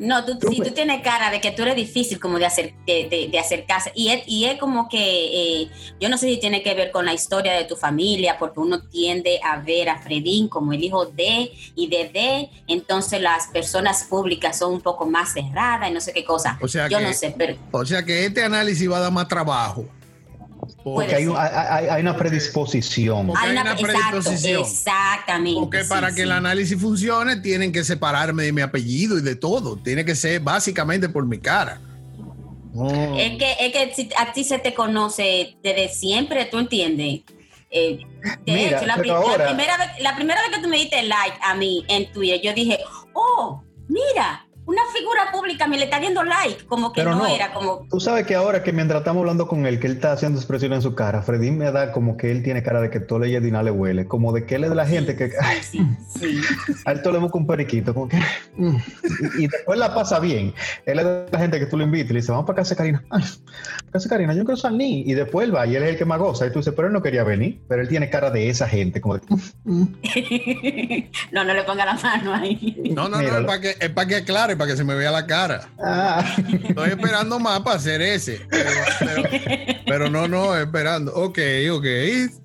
No, 0.00 0.24
tú, 0.24 0.32
sí, 0.50 0.56
tú 0.62 0.70
tienes 0.70 1.02
cara 1.02 1.30
de 1.30 1.42
que 1.42 1.50
tú 1.50 1.60
eres 1.60 1.76
difícil 1.76 2.18
como 2.18 2.38
de, 2.38 2.46
hacer, 2.46 2.72
de, 2.86 3.06
de- 3.10 3.28
de 3.30 3.38
acercarse. 3.38 3.92
Y 3.94 4.08
es, 4.08 4.22
y 4.26 4.46
es 4.46 4.58
como 4.58 4.88
que, 4.88 4.98
eh, 5.62 5.70
yo 6.00 6.08
no 6.08 6.16
sé 6.16 6.26
si 6.26 6.38
tiene 6.40 6.62
que 6.62 6.72
ver 6.74 6.90
con 6.90 7.04
la 7.04 7.12
historia 7.12 7.52
de 7.52 7.64
tu 7.66 7.76
familia, 7.76 8.38
porque 8.38 8.60
uno 8.60 8.80
tiende 8.80 9.38
a 9.44 9.58
ver 9.60 9.90
a 9.90 9.98
Fredín 10.00 10.48
como 10.48 10.72
el 10.72 10.82
hijo 10.82 11.04
de 11.04 11.52
y 11.76 11.86
de 11.88 12.08
de, 12.08 12.48
entonces 12.66 13.20
las 13.20 13.48
personas 13.48 14.04
públicas 14.04 14.58
son 14.58 14.72
un 14.72 14.80
poco 14.80 15.04
más 15.04 15.34
cerradas 15.34 15.90
y 15.90 15.92
no 15.92 16.00
sé 16.00 16.14
qué 16.14 16.24
cosa. 16.24 16.58
O 16.62 16.66
sea 16.66 16.88
yo 16.88 16.96
que- 16.98 17.04
no 17.04 17.12
sé, 17.12 17.34
pero 17.36 17.56
O 17.70 17.84
sea 17.84 18.02
que 18.02 18.24
este 18.24 18.42
análisis 18.42 18.90
va 18.90 18.96
a 18.96 19.00
dar 19.00 19.12
más 19.12 19.28
trabajo. 19.28 19.84
Porque 20.84 21.14
hay, 21.14 21.26
una 21.26 22.16
predisposición. 22.16 23.30
Hay 23.36 23.50
hay 23.50 23.52
una, 23.52 23.72
exacto, 23.72 23.86
predisposición. 23.86 24.60
exactamente. 24.62 25.60
Porque 25.60 25.82
sí, 25.82 25.88
para 25.88 26.10
sí. 26.10 26.16
que 26.16 26.22
el 26.22 26.32
análisis 26.32 26.80
funcione, 26.80 27.36
tienen 27.36 27.72
que 27.72 27.84
separarme 27.84 28.44
de 28.44 28.52
mi 28.52 28.60
apellido 28.62 29.18
y 29.18 29.22
de 29.22 29.36
todo. 29.36 29.76
Tiene 29.76 30.04
que 30.04 30.14
ser 30.14 30.40
básicamente 30.40 31.08
por 31.08 31.26
mi 31.26 31.38
cara. 31.38 31.80
Oh. 32.74 32.88
Es 33.18 33.36
que, 33.36 33.56
es 33.60 33.72
que 33.72 34.10
a 34.16 34.32
ti 34.32 34.44
se 34.44 34.58
te 34.58 34.74
conoce 34.74 35.56
desde 35.62 35.88
siempre, 35.88 36.44
¿tú 36.46 36.58
entiendes? 36.58 37.22
Eh, 37.70 37.98
de 38.46 38.52
Mira, 38.52 38.78
hecho, 38.78 38.86
la, 38.86 38.94
pri- 38.96 39.08
pero 39.10 39.20
la 39.20 39.26
ahora- 39.32 39.46
primera 39.46 39.76
vez, 39.76 39.88
la 40.00 40.16
primera 40.16 40.40
vez 40.42 40.50
que 40.56 40.62
tú 40.62 40.68
me 40.68 40.76
diste 40.76 41.02
like 41.02 41.36
a 41.42 41.54
mí 41.54 41.84
en 41.88 42.10
Twitter, 42.12 42.40
yo 42.42 42.52
dije, 42.52 42.78
oh, 43.14 43.62
mira, 43.88 44.46
una 44.70 44.82
figura 44.94 45.32
pública 45.32 45.66
me 45.66 45.76
le 45.76 45.84
está 45.84 46.00
dando 46.00 46.22
like, 46.22 46.64
como 46.66 46.92
que 46.92 47.00
Pero 47.02 47.16
no, 47.16 47.18
no. 47.18 47.26
era 47.26 47.52
como... 47.52 47.86
Tú 47.90 47.98
sabes 47.98 48.24
que 48.24 48.36
ahora 48.36 48.62
que 48.62 48.72
mientras 48.72 49.00
estamos 49.00 49.20
hablando 49.20 49.48
con 49.48 49.66
él, 49.66 49.80
que 49.80 49.88
él 49.88 49.94
está 49.94 50.12
haciendo 50.12 50.38
expresión 50.38 50.72
en 50.72 50.80
su 50.80 50.94
cara, 50.94 51.22
Freddy 51.22 51.50
me 51.50 51.72
da 51.72 51.90
como 51.90 52.16
que 52.16 52.30
él 52.30 52.42
tiene 52.44 52.62
cara 52.62 52.80
de 52.80 52.88
que 52.88 53.00
todo 53.00 53.18
le 53.18 53.30
Yedina 53.30 53.64
le 53.64 53.72
huele, 53.72 54.06
como 54.06 54.32
de 54.32 54.46
que 54.46 54.54
él 54.54 54.64
es 54.64 54.70
de 54.70 54.76
la 54.76 54.86
gente 54.86 55.16
que 55.16 55.32
ay, 55.40 55.58
Sí, 55.62 55.80
sí. 56.18 56.40
a 56.84 56.92
él 56.92 57.02
todo 57.02 57.14
le 57.14 57.18
busca 57.18 57.38
un 57.38 57.46
periquito, 57.46 57.92
como 57.94 58.08
que 58.08 58.18
y, 58.56 59.44
y 59.44 59.48
después 59.48 59.78
la 59.78 59.94
pasa 59.94 60.20
bien. 60.20 60.54
Él 60.86 60.98
es 60.98 61.04
de 61.04 61.26
la 61.32 61.38
gente 61.38 61.58
que 61.58 61.66
tú 61.66 61.76
le 61.76 61.84
invitas 61.84 62.10
y 62.10 62.12
le 62.14 62.18
dices, 62.20 62.30
vamos 62.30 62.46
para 62.46 62.56
casa 62.58 62.76
Karina. 62.76 63.02
Ay, 63.10 63.22
para 63.22 63.92
casa 63.92 64.08
Karina, 64.08 64.32
yo 64.34 64.40
no 64.40 64.44
quiero 64.44 64.56
salir. 64.56 65.08
Y 65.08 65.14
después 65.14 65.46
él 65.48 65.54
va 65.54 65.66
y 65.66 65.76
él 65.76 65.82
es 65.82 65.90
el 65.90 65.98
que 65.98 66.04
más 66.04 66.18
goza. 66.18 66.46
Y 66.46 66.52
tú 66.52 66.60
dices, 66.60 66.74
pero 66.76 66.88
él 66.88 66.94
no 66.94 67.02
quería 67.02 67.24
venir. 67.24 67.60
Pero 67.68 67.82
él 67.82 67.88
tiene 67.88 68.10
cara 68.10 68.30
de 68.30 68.48
esa 68.48 68.68
gente, 68.68 69.00
como 69.00 69.18
de, 69.18 69.22
no, 71.32 71.44
no 71.44 71.54
le 71.54 71.62
ponga 71.64 71.84
la 71.84 71.94
mano 71.94 72.34
ahí. 72.34 72.92
No, 72.94 73.08
no, 73.08 73.20
no, 73.20 73.38
es 73.38 73.44
para 73.44 73.60
que, 73.60 73.76
es 73.78 73.90
para 73.90 74.08
que 74.08 74.16
aclare, 74.16 74.56
para 74.60 74.72
que 74.72 74.76
se 74.76 74.84
me 74.84 74.94
vea 74.94 75.10
la 75.10 75.26
cara. 75.26 75.70
Ah. 75.82 76.22
Estoy 76.68 76.90
esperando 76.90 77.38
más 77.38 77.60
para 77.60 77.76
hacer 77.76 78.02
ese. 78.02 78.42
Pero, 78.50 78.70
pero- 78.98 79.22
pero 79.86 80.10
no, 80.10 80.28
no, 80.28 80.54
esperando. 80.54 81.14
Ok, 81.14 81.38
ok. 81.72 81.86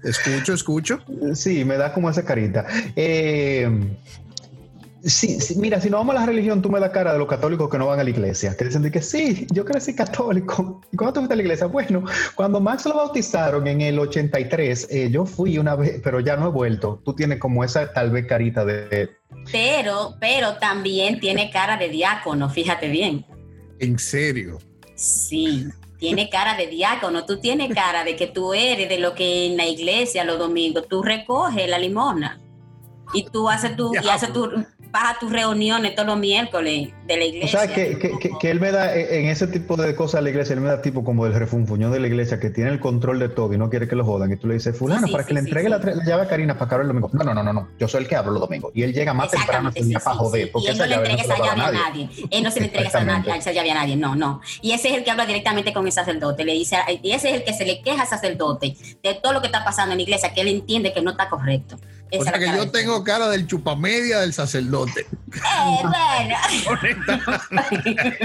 Escucho, 0.01 0.53
escucho. 0.53 1.01
Sí, 1.33 1.65
me 1.65 1.75
da 1.75 1.91
como 1.91 2.09
esa 2.09 2.23
carita. 2.23 2.65
Eh, 2.95 3.69
sí, 5.05 5.39
sí, 5.39 5.55
mira, 5.55 5.79
si 5.79 5.89
no 5.89 5.97
vamos 5.97 6.15
a 6.15 6.19
la 6.19 6.25
religión, 6.25 6.61
tú 6.61 6.69
me 6.69 6.79
das 6.79 6.89
cara 6.89 7.13
de 7.13 7.19
los 7.19 7.27
católicos 7.27 7.69
que 7.69 7.77
no 7.77 7.87
van 7.87 7.99
a 7.99 8.03
la 8.03 8.09
iglesia, 8.09 8.55
que 8.57 8.65
dicen 8.65 8.81
de 8.81 8.91
que 8.91 9.01
sí, 9.01 9.47
yo 9.51 9.63
crecí 9.63 9.95
católico. 9.95 10.81
¿Y 10.91 10.97
cuándo 10.97 11.13
tú 11.13 11.19
fuiste 11.21 11.33
a 11.33 11.37
la 11.37 11.43
iglesia? 11.43 11.67
Bueno, 11.67 12.03
cuando 12.35 12.59
Max 12.59 12.85
lo 12.85 12.95
bautizaron 12.95 13.67
en 13.67 13.81
el 13.81 13.99
83, 13.99 14.87
eh, 14.89 15.09
yo 15.11 15.25
fui 15.25 15.57
una 15.57 15.75
vez, 15.75 16.01
pero 16.03 16.19
ya 16.19 16.35
no 16.35 16.47
he 16.47 16.51
vuelto. 16.51 17.01
Tú 17.05 17.13
tienes 17.13 17.39
como 17.39 17.63
esa 17.63 17.91
tal 17.93 18.11
vez 18.11 18.25
carita 18.25 18.65
de... 18.65 19.15
Pero, 19.51 20.15
pero 20.19 20.55
también 20.57 21.19
tiene 21.19 21.51
cara 21.51 21.77
de 21.77 21.89
diácono, 21.89 22.49
fíjate 22.49 22.87
bien. 22.89 23.25
En 23.79 23.99
serio. 23.99 24.57
Sí, 24.95 25.67
tiene 25.99 26.29
cara 26.29 26.55
de 26.55 26.67
diácono. 26.67 27.25
Tú 27.25 27.39
tienes 27.39 27.73
cara 27.73 28.03
de 28.03 28.15
que 28.15 28.27
tú 28.27 28.53
eres 28.53 28.89
de 28.89 28.99
lo 28.99 29.13
que 29.13 29.47
en 29.47 29.57
la 29.57 29.65
iglesia 29.65 30.23
los 30.23 30.39
domingos 30.39 30.87
tú 30.87 31.03
recoges 31.03 31.69
la 31.69 31.77
limona 31.77 32.39
y 33.13 33.23
tú 33.25 33.49
haces 33.49 33.75
tu, 33.75 33.93
y 33.93 34.09
haces 34.09 34.31
tu, 34.33 34.49
vas 34.95 35.15
a 35.15 35.19
tus 35.19 35.31
reuniones 35.31 35.93
todos 35.93 36.07
los 36.07 36.17
miércoles 36.17 36.89
de 37.07 37.17
la 37.17 37.23
O 37.23 37.27
iglesia. 37.27 37.59
sea, 37.59 37.73
que, 37.73 37.97
que, 37.99 38.17
que- 38.17 38.31
que 38.39 38.49
él 38.51 38.59
me 38.59 38.71
da, 38.71 38.95
eh, 38.95 39.19
en 39.19 39.25
ese 39.27 39.47
tipo 39.47 39.75
de 39.75 39.93
cosas 39.95 40.23
la 40.23 40.29
iglesia, 40.29 40.53
él 40.53 40.61
me 40.61 40.69
da 40.69 40.81
tipo 40.81 41.03
como 41.03 41.25
del 41.25 41.33
refunfuñón 41.33 41.91
de 41.91 41.99
la 41.99 42.07
iglesia 42.07 42.39
que 42.39 42.49
tiene 42.49 42.69
el 42.71 42.79
control 42.79 43.19
de 43.19 43.29
todo 43.29 43.53
y 43.53 43.57
no 43.57 43.69
quiere 43.69 43.87
que 43.87 43.95
lo 43.95 44.05
jodan. 44.05 44.31
Y 44.31 44.37
tú 44.37 44.47
le 44.47 44.53
dices, 44.55 44.77
fulano, 44.77 45.05
Sí, 45.07 45.11
para 45.11 45.23
sí, 45.23 45.27
que 45.27 45.33
le 45.35 45.39
entregue 45.41 45.65
sí. 45.67 45.71
La, 45.71 45.77
la 45.79 46.03
llave 46.05 46.23
a 46.23 46.27
Karina 46.27 46.57
para 46.57 46.69
que 46.69 46.75
abra 46.75 46.83
el 46.83 46.87
domingo. 46.87 47.09
No, 47.13 47.23
no, 47.23 47.33
no, 47.33 47.43
no, 47.43 47.53
no. 47.53 47.67
Yo 47.77 47.87
soy 47.87 48.03
el 48.03 48.07
que 48.07 48.15
hablo 48.15 48.31
los 48.31 48.41
domingos. 48.41 48.71
Y 48.73 48.83
él 48.83 48.93
llega 48.93 49.13
más 49.13 49.29
temprano 49.29 49.69
día 49.71 49.83
sí, 49.83 49.93
para 50.05 50.15
joder. 50.15 50.51
Porque 50.51 50.67
Y 50.67 50.71
él 50.71 50.77
no 50.77 50.85
le 50.85 50.95
entrega 50.95 51.15
no 51.17 51.23
esa 51.23 51.37
llave 51.37 51.49
a 51.49 51.55
nadie. 51.55 51.79
nadie. 52.05 52.09
Él 52.31 52.43
no 52.43 52.51
se 52.51 52.59
le 52.61 52.65
entrega 52.67 52.87
esa, 52.87 53.35
esa 53.37 53.51
llave 53.51 53.71
a 53.71 53.73
nadie, 53.75 53.95
no, 53.97 54.15
no. 54.15 54.41
Y 54.61 54.71
ese 54.71 54.89
es 54.89 54.95
el 54.97 55.03
que 55.03 55.11
habla 55.11 55.25
directamente 55.25 55.73
con 55.73 55.85
el 55.85 55.91
sacerdote. 55.91 56.45
Le 56.45 56.53
dice, 56.53 56.77
y 57.03 57.11
ese 57.11 57.29
es 57.29 57.35
el 57.35 57.43
que 57.43 57.53
se 57.53 57.65
le 57.65 57.81
queja 57.81 58.03
al 58.03 58.07
sacerdote 58.07 58.75
de 59.03 59.13
todo 59.15 59.33
lo 59.33 59.41
que 59.41 59.47
está 59.47 59.63
pasando 59.65 59.91
en 59.91 59.97
la 59.97 60.03
iglesia, 60.03 60.33
que 60.33 60.41
él 60.41 60.47
entiende 60.47 60.93
que 60.93 61.01
no 61.01 61.11
está 61.11 61.29
correcto. 61.29 61.77
O 62.19 62.23
sea 62.23 62.33
que 62.33 62.45
yo 62.47 62.65
de- 62.65 62.71
tengo 62.71 63.03
cara 63.03 63.29
del 63.29 63.47
chupamedia 63.47 64.19
del 64.19 64.33
sacerdote. 64.33 65.01
Eh, 65.01 65.81
bueno. 65.83 66.35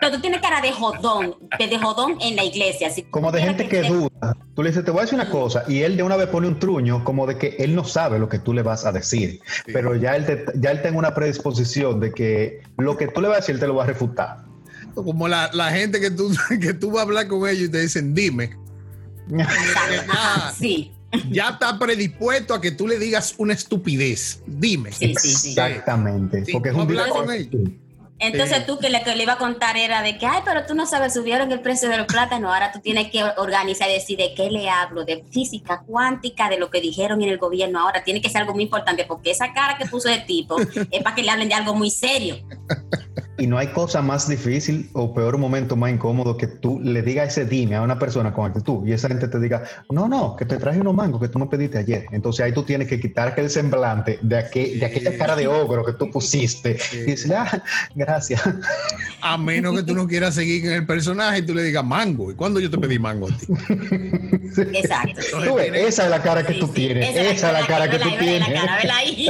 Pero 0.00 0.12
tú 0.14 0.20
tienes 0.20 0.40
cara 0.40 0.60
de 0.60 0.72
jodón, 0.72 1.36
de, 1.58 1.66
de 1.68 1.78
jodón 1.78 2.16
en 2.20 2.36
la 2.36 2.44
iglesia. 2.44 2.90
Como 3.10 3.30
de 3.30 3.42
gente 3.42 3.68
que 3.68 3.82
duda. 3.82 4.36
Tú 4.54 4.62
le 4.62 4.70
dices, 4.70 4.84
te 4.84 4.90
voy 4.90 5.00
a 5.00 5.02
decir 5.02 5.14
una 5.18 5.30
cosa. 5.30 5.64
Y 5.68 5.82
él 5.82 5.96
de 5.96 6.02
una 6.02 6.16
vez 6.16 6.28
pone 6.28 6.48
un 6.48 6.58
truño 6.58 7.04
como 7.04 7.26
de 7.26 7.38
que 7.38 7.56
él 7.58 7.74
no 7.74 7.84
sabe 7.84 8.18
lo 8.18 8.28
que 8.28 8.38
tú 8.38 8.52
le 8.52 8.62
vas 8.62 8.84
a 8.84 8.92
decir. 8.92 9.40
Sí. 9.64 9.72
Pero 9.72 9.94
ya 9.96 10.16
él, 10.16 10.26
te- 10.26 10.44
ya 10.56 10.70
él 10.70 10.82
tiene 10.82 10.96
una 10.98 11.14
predisposición 11.14 12.00
de 12.00 12.12
que 12.12 12.62
lo 12.78 12.96
que 12.96 13.08
tú 13.08 13.20
le 13.20 13.28
vas 13.28 13.36
a 13.38 13.40
decir, 13.40 13.54
él 13.54 13.60
te 13.60 13.66
lo 13.66 13.74
va 13.76 13.84
a 13.84 13.86
refutar. 13.86 14.38
Como 14.94 15.26
la, 15.28 15.48
la 15.52 15.70
gente 15.70 16.00
que 16.00 16.10
tú, 16.10 16.30
que 16.60 16.74
tú 16.74 16.90
vas 16.90 17.00
a 17.00 17.02
hablar 17.02 17.28
con 17.28 17.48
ellos 17.48 17.68
y 17.68 17.70
te 17.70 17.80
dicen, 17.80 18.14
dime. 18.14 18.56
Sí, 20.58 20.92
ya 21.30 21.50
está 21.50 21.78
predispuesto 21.78 22.54
a 22.54 22.60
que 22.60 22.70
tú 22.72 22.86
le 22.86 22.98
digas 22.98 23.34
una 23.38 23.54
estupidez. 23.54 24.42
Dime. 24.46 24.92
sí, 24.92 25.14
sí, 25.18 25.28
sí. 25.34 25.48
Exactamente. 25.50 26.44
Sí, 26.44 26.52
porque 26.52 26.70
es 26.70 26.74
tú 26.74 26.80
un 26.80 26.88
hablas 26.88 27.04
dilema. 27.06 27.24
con 27.26 27.34
ellos. 27.34 27.70
Entonces 28.18 28.58
Sí. 28.58 28.62
tú 28.68 28.78
que 28.78 28.88
le, 28.88 29.02
que 29.02 29.16
le 29.16 29.24
iba 29.24 29.32
a 29.32 29.38
contar 29.38 29.76
era 29.76 30.00
de 30.00 30.16
que, 30.16 30.26
ay, 30.26 30.42
pero 30.44 30.64
tú 30.64 30.74
no 30.76 30.86
sabes, 30.86 31.12
subieron 31.12 31.50
el 31.50 31.60
precio 31.60 31.88
de 31.88 31.96
los 31.96 32.06
plátanos, 32.06 32.52
ahora 32.54 32.70
tú 32.70 32.78
tienes 32.78 33.10
que 33.10 33.24
organizar 33.36 33.90
y 33.90 33.94
decir 33.94 34.16
de 34.16 34.32
qué 34.34 34.48
le 34.48 34.70
hablo, 34.70 35.04
de 35.04 35.24
física 35.32 35.82
cuántica, 35.84 36.48
de 36.48 36.56
lo 36.56 36.70
que 36.70 36.80
dijeron 36.80 37.20
en 37.22 37.30
el 37.30 37.38
gobierno, 37.38 37.80
ahora 37.80 38.04
tiene 38.04 38.20
que 38.20 38.30
ser 38.30 38.42
algo 38.42 38.54
muy 38.54 38.62
importante, 38.62 39.04
porque 39.06 39.32
esa 39.32 39.52
cara 39.52 39.76
que 39.76 39.86
puso 39.86 40.08
el 40.08 40.24
tipo 40.24 40.56
es 40.60 41.02
para 41.02 41.16
que 41.16 41.24
le 41.24 41.30
hablen 41.32 41.48
de 41.48 41.54
algo 41.54 41.74
muy 41.74 41.90
serio. 41.90 42.36
Y 43.38 43.46
no 43.46 43.56
hay 43.56 43.68
cosa 43.68 44.02
más 44.02 44.28
difícil 44.28 44.90
o 44.92 45.14
peor 45.14 45.38
momento 45.38 45.74
más 45.74 45.90
incómodo 45.90 46.36
que 46.36 46.46
tú 46.46 46.78
le 46.80 47.00
digas 47.00 47.28
ese 47.28 47.46
dime 47.46 47.76
a 47.76 47.82
una 47.82 47.98
persona 47.98 48.32
con 48.34 48.44
actitud 48.46 48.86
y 48.86 48.92
esa 48.92 49.08
gente 49.08 49.26
te 49.26 49.40
diga, 49.40 49.62
no, 49.90 50.06
no, 50.06 50.36
que 50.36 50.44
te 50.44 50.58
traje 50.58 50.80
unos 50.80 50.94
mangos 50.94 51.18
que 51.20 51.28
tú 51.28 51.38
me 51.38 51.46
pediste 51.46 51.78
ayer. 51.78 52.04
Entonces 52.12 52.44
ahí 52.44 52.52
tú 52.52 52.62
tienes 52.62 52.88
que 52.88 53.00
quitar 53.00 53.28
aquel 53.28 53.48
semblante 53.48 54.18
de, 54.20 54.36
aquel, 54.36 54.78
de 54.78 54.84
aquella 54.86 55.16
cara 55.16 55.34
de 55.34 55.48
ogro 55.48 55.82
que 55.82 55.94
tú 55.94 56.10
pusiste 56.10 56.76
y 56.92 56.96
decirle, 56.98 57.36
ah, 57.36 57.62
gracias. 57.94 58.42
A 59.22 59.38
menos 59.38 59.74
que 59.76 59.82
tú 59.82 59.94
no 59.94 60.06
quieras 60.06 60.34
seguir 60.34 60.62
con 60.64 60.72
el 60.72 60.86
personaje 60.86 61.38
y 61.38 61.42
tú 61.46 61.54
le 61.54 61.62
digas 61.62 61.84
mango. 61.84 62.30
¿Y 62.30 62.34
cuándo 62.34 62.60
yo 62.60 62.70
te 62.70 62.76
pedí 62.76 62.98
mango 62.98 63.28
a 63.28 63.30
ti? 63.30 63.46
Exacto. 64.74 65.20
Tú 65.44 65.54
ves, 65.54 65.72
esa 65.74 66.04
es 66.04 66.10
la 66.10 66.22
cara 66.22 66.44
que 66.44 66.52
Sí, 66.52 66.60
tú 66.60 66.66
sí, 66.66 66.72
tienes, 66.74 67.16
esa 67.16 67.46
es 67.48 67.60
la 67.60 67.66
cara 67.66 67.90
que 67.90 67.98
tú 67.98 68.08
tienes. 68.18 68.48
Cara. 68.48 68.78
Sí. 69.06 69.28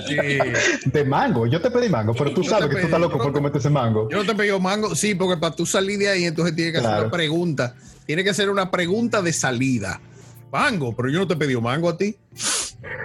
De 0.90 1.04
mango, 1.04 1.46
yo 1.46 1.60
te 1.60 1.70
pedí 1.70 1.88
mango, 1.88 2.14
pero 2.14 2.32
tú 2.32 2.42
Yo 2.42 2.50
sabes 2.50 2.68
que 2.68 2.76
tú 2.80 2.86
estás 2.86 3.00
loco 3.00 3.18
por 3.18 3.28
te- 3.28 3.32
comerte 3.34 3.58
ese 3.58 3.70
mango. 3.70 3.91
Yo 4.10 4.18
no 4.18 4.24
te 4.24 4.34
pedí 4.34 4.58
mango, 4.58 4.94
sí, 4.94 5.14
porque 5.14 5.40
para 5.40 5.54
tú 5.54 5.66
salir 5.66 5.98
de 5.98 6.08
ahí, 6.08 6.24
entonces 6.24 6.54
tiene 6.54 6.72
que 6.72 6.78
hacer 6.78 7.00
una 7.00 7.10
pregunta. 7.10 7.74
Tiene 8.06 8.24
que 8.24 8.34
ser 8.34 8.50
una 8.50 8.70
pregunta 8.70 9.22
de 9.22 9.32
salida. 9.32 10.00
Mango, 10.50 10.94
pero 10.94 11.08
yo 11.08 11.20
no 11.20 11.26
te 11.26 11.36
pedí 11.36 11.56
mango 11.56 11.88
a 11.88 11.96
ti. 11.96 12.16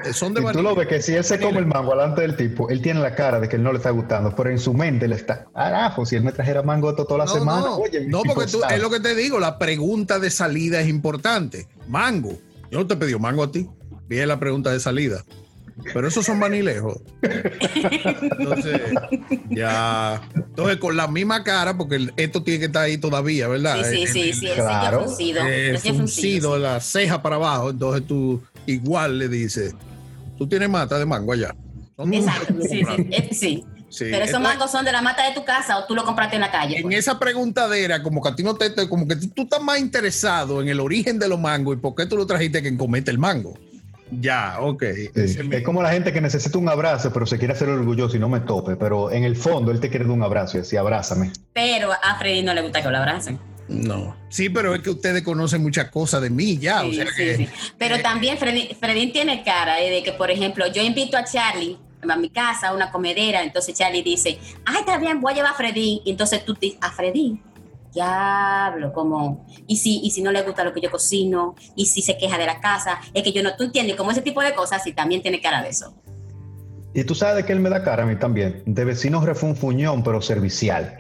Eh, 0.03 0.12
Son 0.12 0.34
de 0.34 0.41
Y 0.41 0.46
tú 0.51 0.62
lo 0.62 0.75
ves 0.75 0.88
que 0.88 1.01
si 1.01 1.13
él 1.13 1.24
se 1.24 1.39
come 1.39 1.60
el 1.60 1.65
mango 1.65 1.91
delante 1.91 2.22
del 2.22 2.36
tipo, 2.36 2.70
él 2.70 2.82
tiene 2.82 3.00
la 3.00 3.15
cara 3.15 3.39
de 3.39 3.48
que 3.48 3.56
él 3.56 3.63
no 3.63 3.72
le 3.72 3.77
está 3.77 3.91
gustando, 3.91 4.36
pero 4.36 4.50
en 4.50 4.60
su 4.60 4.74
mente 4.74 5.08
le 5.08 5.15
está, 5.15 5.46
carajo, 5.53 6.06
si 6.06 6.15
él 6.15 6.24
me 6.24 6.32
trajera 6.32 6.63
mango 6.63 6.89
esto 6.89 7.06
toda 7.06 7.20
la 7.20 7.25
No, 7.25 7.34
semana, 7.34 7.62
no, 7.62 7.75
oye, 7.77 8.06
no, 8.08 8.22
porque 8.24 8.51
tú, 8.51 8.62
es 8.70 8.82
lo 8.82 8.89
que 8.89 9.00
te 9.00 9.15
digo, 9.15 9.39
la 9.39 9.58
pregunta 9.60 10.20
de 10.20 10.29
salida 10.29 10.82
es 10.82 10.88
importante. 10.88 11.67
Mango, 11.88 12.38
yo 12.72 12.79
no 12.79 12.88
te 12.88 12.96
pedí 12.96 13.15
mango 13.17 13.44
a 13.44 13.51
ti. 13.51 13.70
Viene 14.08 14.25
la 14.27 14.39
pregunta 14.39 14.72
de 14.72 14.79
salida. 14.79 15.24
Pero 15.93 16.07
esos 16.07 16.25
son 16.25 16.39
vanilejos. 16.39 16.98
Entonces, 17.22 18.81
ya. 19.50 20.22
Entonces, 20.36 20.77
con 20.77 20.96
la 20.98 21.07
misma 21.07 21.43
cara, 21.43 21.77
porque 21.77 22.10
esto 22.17 22.43
tiene 22.43 22.60
que 22.60 22.65
estar 22.65 22.84
ahí 22.84 22.98
todavía, 22.98 23.48
¿verdad? 23.48 23.77
Sí, 23.84 24.05
sí, 24.07 24.22
El- 24.22 24.34
sí, 24.34 24.48
sí, 24.48 24.48
Claro. 24.55 25.05
eh, 25.19 25.77
sello 25.79 25.96
fruncido, 25.96 26.55
sí. 26.55 26.62
la 26.62 26.79
ceja 26.79 27.22
para 27.22 27.36
abajo. 27.36 27.69
Entonces, 27.69 28.05
tú 28.07 28.41
igual 28.65 29.19
le 29.19 29.27
dices, 29.29 29.75
tú 30.38 30.48
tienes 30.48 30.69
mata 30.69 30.98
de 31.00 31.05
mango 31.05 31.34
allá. 31.34 31.55
¿Dónde 31.96 32.17
Exacto, 32.17 32.53
sí, 32.69 32.81
eh, 33.12 33.29
sí. 33.31 33.65
Sí, 33.89 34.03
Pero 34.12 34.17
esos 34.25 34.36
entonces- 34.36 34.41
mangos 34.57 34.69
son 34.72 34.84
de 34.84 34.91
la 34.91 35.01
mata 35.01 35.25
de 35.29 35.34
tu 35.34 35.46
casa 35.46 35.77
o 35.79 35.86
tú 35.86 35.96
lo 35.96 36.03
compraste 36.03 36.36
en 36.36 36.41
la 36.41 36.51
calle. 36.51 36.75
en 36.75 36.84
pues. 36.84 36.98
esa 36.98 37.17
preguntadera, 37.17 38.03
como 38.03 38.22
que 38.22 38.27
a 38.29 38.36
ti 38.36 38.43
no 38.43 38.53
te, 38.55 38.69
te- 38.69 38.89
como 38.89 39.07
que 39.07 39.15
tú, 39.15 39.29
tú 39.29 39.41
estás 39.43 39.62
más 39.63 39.79
interesado 39.79 40.62
en 40.62 40.67
el 40.67 40.81
origen 40.81 41.17
de 41.17 41.29
los 41.29 41.39
mangos 41.39 41.77
y 41.77 41.79
por 41.79 41.96
qué 41.96 42.05
tú 42.05 42.17
lo 42.17 42.27
trajiste 42.27 42.62
que 42.62 42.67
en 42.67 42.77
comerte 42.77 43.12
el 43.12 43.17
mango. 43.17 43.57
Ya, 44.12 44.58
ok. 44.62 44.84
Sí, 45.14 45.40
Es 45.52 45.64
como 45.64 45.82
la 45.82 45.90
gente 45.90 46.14
que 46.14 46.22
necesita 46.22 46.58
un 46.58 46.70
abrazo, 46.70 47.12
pero 47.12 47.26
se 47.26 47.38
quiere 47.38 47.54
hacer 47.54 47.70
orgulloso 47.70 48.16
y 48.16 48.20
no 48.20 48.30
me 48.30 48.40
tope, 48.42 48.76
pero 48.76 49.12
en 49.12 49.24
el 49.24 49.36
fondo 49.36 49.72
él 49.72 49.80
te 49.80 49.90
quiere 49.90 50.06
dar 50.06 50.14
un 50.14 50.24
abrazo 50.24 50.58
y 50.58 50.62
decir, 50.62 50.80
abrázame. 50.80 51.32
Pero 51.54 51.92
a 51.92 52.18
Freddy 52.18 52.44
no 52.44 52.54
le 52.54 52.62
gusta 52.62 52.82
que 52.82 52.90
lo 52.90 52.98
abracen. 52.98 53.40
No. 53.68 54.16
Sí, 54.30 54.50
pero 54.50 54.74
es 54.74 54.82
que 54.82 54.92
ustedes 54.92 55.24
conocen 55.24 55.62
muchas 55.62 55.90
cosas 55.90 56.22
de 56.22 56.30
mí 56.30 56.58
ya. 56.58 56.82
Sí, 56.82 56.90
o 56.90 56.94
sea 56.94 57.06
sí, 57.08 57.16
que, 57.16 57.36
sí. 57.36 57.50
Pero 57.78 57.96
eh, 57.96 58.00
también 58.00 58.38
Freddy, 58.38 58.76
Freddy 58.80 59.12
tiene 59.12 59.44
cara 59.44 59.76
de 59.76 60.02
que, 60.04 60.14
por 60.14 60.32
ejemplo, 60.32 60.68
yo 60.68 60.82
invito 60.82 61.18
a 61.18 61.26
Charlie 61.26 61.78
a 62.10 62.16
mi 62.16 62.30
casa, 62.30 62.70
a 62.70 62.74
una 62.74 62.92
comedera, 62.92 63.44
entonces 63.44 63.78
Charlie 63.78 64.04
dice, 64.04 64.40
ay, 64.66 64.78
está 64.80 64.98
bien, 64.98 65.20
voy 65.20 65.34
a 65.34 65.36
llevar 65.36 65.52
a 65.52 65.56
Freddy. 65.56 66.02
Y 66.06 66.12
entonces 66.12 66.46
tú 66.46 66.54
dices, 66.54 66.78
a 66.82 66.92
Freddy, 66.92 67.40
diablo, 67.98 68.94
como, 68.94 69.46
y 69.68 69.77
si, 69.77 70.00
y 70.04 70.12
si 70.12 70.22
no 70.22 70.32
le 70.32 70.44
gusta 70.44 70.63
lo 70.63 70.74
que 70.74 70.82
yo 70.82 70.92
cocino, 70.92 71.56
y 71.75 71.86
si 71.88 72.01
se 72.01 72.18
queja 72.18 72.38
de 72.38 72.46
la 72.46 72.60
casa, 72.60 73.00
es 73.13 73.24
que 73.24 73.32
yo 73.32 73.44
no, 73.44 73.56
tú 73.56 73.66
entiendes, 73.66 73.96
como 73.96 74.12
ese 74.12 74.22
tipo 74.22 74.42
de 74.42 74.54
cosas, 74.54 74.86
y 74.88 74.94
también 74.94 75.22
tiene 75.22 75.42
cara 75.42 75.62
de 75.62 75.70
eso. 75.70 75.96
Y 76.94 77.04
tú 77.04 77.16
sabes 77.16 77.38
de 77.38 77.46
que 77.46 77.54
él 77.54 77.60
me 77.60 77.70
da 77.70 77.84
cara 77.84 78.04
a 78.04 78.06
mí 78.06 78.16
también, 78.16 78.63
de 78.66 78.86
vecino 78.86 79.24
refunfuñón, 79.24 80.04
pero 80.04 80.22
servicial. 80.22 80.98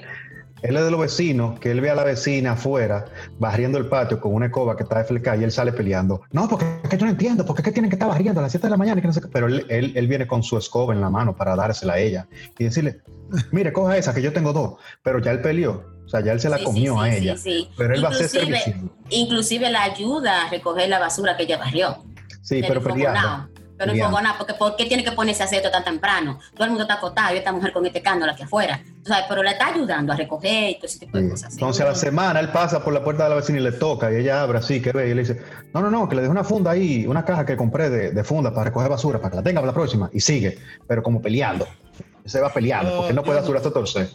Él 0.63 0.75
es 0.75 0.83
de 0.83 0.89
los 0.89 0.99
vecinos, 0.99 1.59
que 1.59 1.69
él 1.69 1.81
ve 1.81 1.91
a 1.91 1.95
la 1.95 2.03
vecina 2.03 2.53
afuera, 2.53 3.05
barriendo 3.37 3.77
el 3.77 3.85
patio 3.87 4.19
con 4.19 4.33
una 4.33 4.47
escoba 4.47 4.75
que 4.75 4.83
está 4.83 4.97
desflecada 4.97 5.37
y 5.37 5.43
él 5.43 5.51
sale 5.51 5.71
peleando. 5.71 6.21
No, 6.31 6.47
porque 6.49 6.65
es 6.83 6.89
que 6.89 6.97
yo 6.97 7.05
no 7.05 7.11
entiendo, 7.11 7.45
porque 7.45 7.61
es 7.61 7.65
que 7.65 7.71
tienen 7.71 7.91
que 7.91 7.95
estar 7.95 8.09
barriendo 8.09 8.39
a 8.39 8.43
las 8.43 8.51
7 8.51 8.65
de 8.65 8.71
la 8.71 8.77
mañana 8.77 8.99
que 8.99 9.07
no 9.07 9.13
sé 9.13 9.21
qué. 9.21 9.27
Pero 9.27 9.47
él, 9.47 9.65
él, 9.69 9.93
él 9.95 10.07
viene 10.07 10.25
con 10.25 10.41
su 10.41 10.57
escoba 10.57 10.95
en 10.95 11.01
la 11.01 11.11
mano 11.11 11.35
para 11.35 11.55
dársela 11.55 11.93
a 11.93 11.99
ella 11.99 12.27
y 12.57 12.63
decirle, 12.63 13.01
mire, 13.51 13.71
coja 13.71 13.97
esa, 13.97 14.15
que 14.15 14.21
yo 14.21 14.33
tengo 14.33 14.51
dos. 14.51 14.77
Pero 15.03 15.19
ya 15.19 15.31
él 15.31 15.41
peleó, 15.41 15.96
o 16.07 16.09
sea, 16.09 16.21
ya 16.21 16.31
él 16.31 16.39
se 16.39 16.49
la 16.49 16.57
Sí, 16.57 16.63
comió 16.63 16.93
sí, 16.95 16.99
a 16.99 17.11
sí, 17.11 17.17
ella. 17.19 17.37
sí, 17.37 17.43
sí. 17.43 17.69
Pero 17.77 17.93
él 17.93 18.03
va 18.03 18.09
a 18.09 18.13
ser 18.13 18.25
Inclusive- 18.25 18.59
servicial. 18.59 18.89
Inclusive 19.09 19.69
la 19.69 19.83
ayuda 19.83 20.45
a 20.45 20.49
recoger 20.49 20.89
la 20.89 20.99
basura 20.99 21.37
que 21.37 21.43
ella 21.43 21.57
barrió. 21.57 22.03
Sí, 22.41 22.61
pero 22.67 22.81
peleando. 22.81 23.49
Pero 23.77 23.91
Peleando. 23.91 24.05
enfogonado, 24.17 24.37
porque 24.39 24.53
¿por 24.55 24.75
qué 24.75 24.85
tiene 24.87 25.03
que 25.03 25.11
ponerse 25.11 25.43
a 25.43 25.45
hacer 25.45 25.57
esto 25.59 25.69
tan 25.69 25.83
temprano? 25.83 26.39
Todo 26.55 26.63
el 26.63 26.71
mundo 26.71 26.81
está 26.85 26.95
acostado 26.95 27.35
y 27.35 27.37
esta 27.37 27.51
mujer 27.51 27.71
con 27.71 27.85
este 27.85 28.01
cándalo 28.01 28.31
aquí 28.31 28.41
afuera. 28.41 28.81
Tú 29.03 29.09
sabes, 29.09 29.25
pero 29.29 29.43
le 29.43 29.51
está 29.51 29.67
ayudando 29.67 30.13
a 30.13 30.15
recoger 30.15 30.71
y 30.71 30.75
todo 30.77 30.85
ese 30.87 30.97
tipo 30.97 31.15
de 31.17 31.25
Sí. 31.25 31.29
cosas. 31.29 31.53
Entonces 31.53 31.85
a 31.85 31.89
la 31.89 31.93
semana 31.93 32.39
él 32.39 32.49
pasa 32.49 32.83
por 32.83 32.91
la 32.91 33.03
puerta 33.03 33.25
de 33.25 33.29
la 33.29 33.35
vecina 33.35 33.59
y 33.59 33.61
le 33.61 33.73
toca 33.73 34.11
y 34.11 34.15
ella 34.15 34.41
abre 34.41 34.57
así, 34.57 34.81
que 34.81 34.91
ve 34.93 35.09
y 35.09 35.13
le 35.13 35.21
dice, 35.21 35.43
no, 35.75 35.81
no, 35.81 35.91
no, 35.91 36.09
que 36.09 36.15
le 36.15 36.21
dejo 36.23 36.31
una 36.31 36.43
funda 36.43 36.71
ahí, 36.71 37.05
una 37.05 37.23
caja 37.23 37.45
que 37.45 37.55
compré 37.55 37.91
de, 37.91 38.09
de 38.11 38.23
funda 38.23 38.49
para 38.51 38.63
recoger 38.63 38.89
basura, 38.89 39.19
para 39.19 39.29
que 39.29 39.35
la 39.37 39.43
tenga 39.43 39.61
para 39.61 39.67
la 39.67 39.75
próxima. 39.75 40.09
Y 40.11 40.21
sigue, 40.21 40.57
pero 40.87 41.03
como 41.03 41.21
peleando. 41.21 41.67
Se 42.25 42.41
va 42.41 42.51
peleando, 42.51 42.95
porque 42.95 43.09
él 43.11 43.15
no 43.15 43.21
puede 43.21 43.35
No, 43.37 43.41
asegurar 43.41 43.61
hasta 43.61 43.73
torcer. 43.73 44.09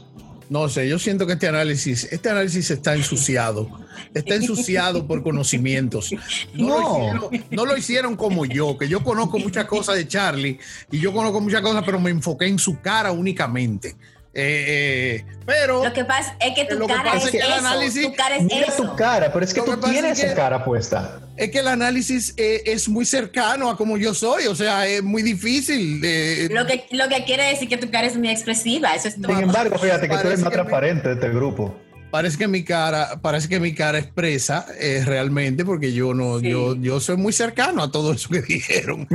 No 0.50 0.68
sé, 0.68 0.88
yo 0.88 0.98
siento 0.98 1.26
que 1.26 1.34
este 1.34 1.48
análisis, 1.48 2.04
este 2.12 2.28
análisis 2.30 2.70
está 2.70 2.94
ensuciado. 2.94 3.68
Está 4.14 4.34
ensuciado 4.34 5.06
por 5.06 5.22
conocimientos. 5.22 6.12
No, 6.54 6.68
Lo 6.68 6.80
No. 6.80 6.98
hicieron, 6.98 7.44
no 7.50 7.66
lo 7.66 7.76
hicieron 7.76 8.16
como 8.16 8.44
yo, 8.44 8.76
que 8.76 8.88
yo 8.88 9.02
conozco 9.02 9.38
muchas 9.38 9.64
cosas 9.66 9.96
de 9.96 10.06
Charlie 10.08 10.58
y 10.90 10.98
yo 10.98 11.12
conozco 11.12 11.40
muchas 11.40 11.62
cosas, 11.62 11.82
pero 11.84 11.98
me 12.00 12.10
enfoqué 12.10 12.46
en 12.46 12.58
su 12.58 12.80
cara 12.80 13.12
únicamente. 13.12 13.96
Eh, 14.34 15.20
eh, 15.24 15.24
pero 15.44 15.84
Lo 15.84 15.92
que 15.92 16.04
pasa 16.06 16.34
es 16.40 16.54
que 16.54 16.64
tu 16.64 16.78
Lo 16.78 16.86
que 16.86 16.94
cara 16.94 17.12
pasa 17.12 17.18
es 17.18 17.24
es 17.26 17.30
que 17.32 17.36
el 17.38 17.44
eso. 17.52 17.54
análisis- 17.66 18.02
tu 18.06 18.14
cara 18.14 18.36
es 18.36 18.42
Mira 18.44 18.66
eso. 18.66 18.82
tu 18.90 18.96
cara, 18.96 19.30
pero 19.32 19.44
es 19.44 19.52
que 19.52 19.60
Lo 19.60 19.66
tú 19.66 19.80
que 19.80 19.90
tienes 19.90 20.12
es 20.12 20.20
que- 20.20 20.26
esa 20.28 20.34
cara 20.36 20.64
puesta. 20.64 21.20
es 21.36 21.50
que 21.50 21.58
el 21.58 21.68
análisis 21.68 22.32
eh, 22.38 22.62
es 22.64 22.88
muy 22.88 23.04
cercano 23.04 23.68
a 23.68 23.76
como 23.76 23.98
yo 23.98 24.14
soy, 24.14 24.46
o 24.46 24.54
sea, 24.54 24.86
es 24.86 25.02
muy 25.02 25.22
difícil. 25.22 26.00
eh, 26.02 26.48
Lo 26.50 26.66
que, 26.66 26.86
lo 26.92 27.08
que 27.10 27.24
quiere 27.24 27.44
decir 27.44 27.68
que 27.68 27.76
tu 27.76 27.90
cara 27.90 28.06
es 28.06 28.16
muy 28.16 28.30
expresiva. 28.30 28.94
Eso 28.94 29.08
es 29.08 29.20
todo. 29.20 29.34
Sin 29.34 29.42
embargo, 29.44 29.78
fíjate 29.78 30.08
que 30.08 30.16
tú 30.16 30.26
eres 30.28 30.40
más 30.40 30.52
transparente 30.52 31.08
de 31.08 31.14
este 31.14 31.28
grupo. 31.28 31.76
Parece 32.10 32.36
que 32.36 32.46
mi 32.48 32.62
cara, 32.62 33.20
parece 33.22 33.48
que 33.48 33.58
mi 33.58 33.74
cara 33.74 33.98
expresa 33.98 34.66
eh, 34.78 35.02
realmente, 35.04 35.64
porque 35.64 35.92
yo 35.94 36.12
no, 36.12 36.40
Sí. 36.40 36.50
yo, 36.50 36.74
yo 36.76 37.00
soy 37.00 37.16
muy 37.16 37.32
cercano 37.32 37.82
a 37.82 37.90
todo 37.90 38.12
eso 38.12 38.28
que 38.30 38.40
dijeron. 38.48 39.08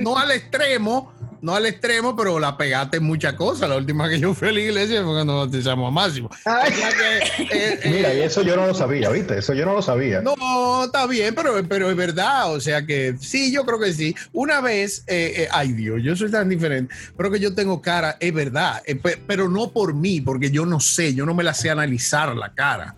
no 0.00 0.18
al 0.18 0.32
extremo, 0.32 1.12
no 1.42 1.54
al 1.54 1.66
extremo, 1.66 2.14
pero 2.16 2.38
la 2.38 2.56
pegaste 2.56 2.98
en 2.98 3.04
muchas 3.04 3.34
cosas. 3.34 3.68
La 3.68 3.76
última 3.76 4.08
que 4.08 4.18
yo 4.20 4.34
fui 4.34 4.48
a 4.48 4.52
la 4.52 4.60
iglesia 4.60 5.02
fue 5.02 5.12
cuando 5.14 5.36
bautizamos 5.36 5.88
a 5.88 5.90
Máximo. 5.90 6.30
Ay. 6.44 6.72
O 6.72 6.76
sea 6.76 6.90
que, 6.90 7.42
eh, 7.44 7.80
eh, 7.84 7.90
Mira, 7.90 8.14
y 8.14 8.20
eso 8.20 8.42
yo 8.42 8.56
no 8.56 8.66
lo 8.66 8.74
sabía, 8.74 9.10
¿viste? 9.10 9.38
Eso 9.38 9.54
yo 9.54 9.64
no 9.66 9.74
lo 9.74 9.82
sabía. 9.82 10.20
no, 10.20 10.84
está 10.84 11.06
bien, 11.06 11.34
pero, 11.34 11.54
pero 11.68 11.90
es 11.90 11.96
verdad. 11.96 12.52
O 12.54 12.60
sea 12.60 12.84
que 12.84 13.14
sí, 13.20 13.52
yo 13.52 13.64
creo 13.64 13.78
que 13.80 13.92
sí. 13.92 14.14
Una 14.32 14.60
vez, 14.60 15.04
eh, 15.06 15.34
eh, 15.44 15.48
ay 15.50 15.72
Dios, 15.72 16.00
yo 16.02 16.14
soy 16.16 16.30
tan 16.30 16.48
diferente, 16.48 16.94
pero 17.16 17.30
que 17.30 17.40
yo 17.40 17.54
tengo 17.54 17.80
cara, 17.80 18.16
es 18.20 18.32
verdad, 18.34 18.82
eh, 18.86 18.96
pe- 18.96 19.20
pero 19.26 19.48
no 19.48 19.70
por 19.70 19.94
mí, 19.94 20.20
porque 20.20 20.50
yo 20.50 20.66
no 20.66 20.80
sé, 20.80 21.14
yo 21.14 21.24
no 21.26 21.34
me 21.34 21.42
la 21.44 21.54
sé 21.54 21.70
analizar 21.70 22.34
la 22.36 22.52
cara. 22.52 22.94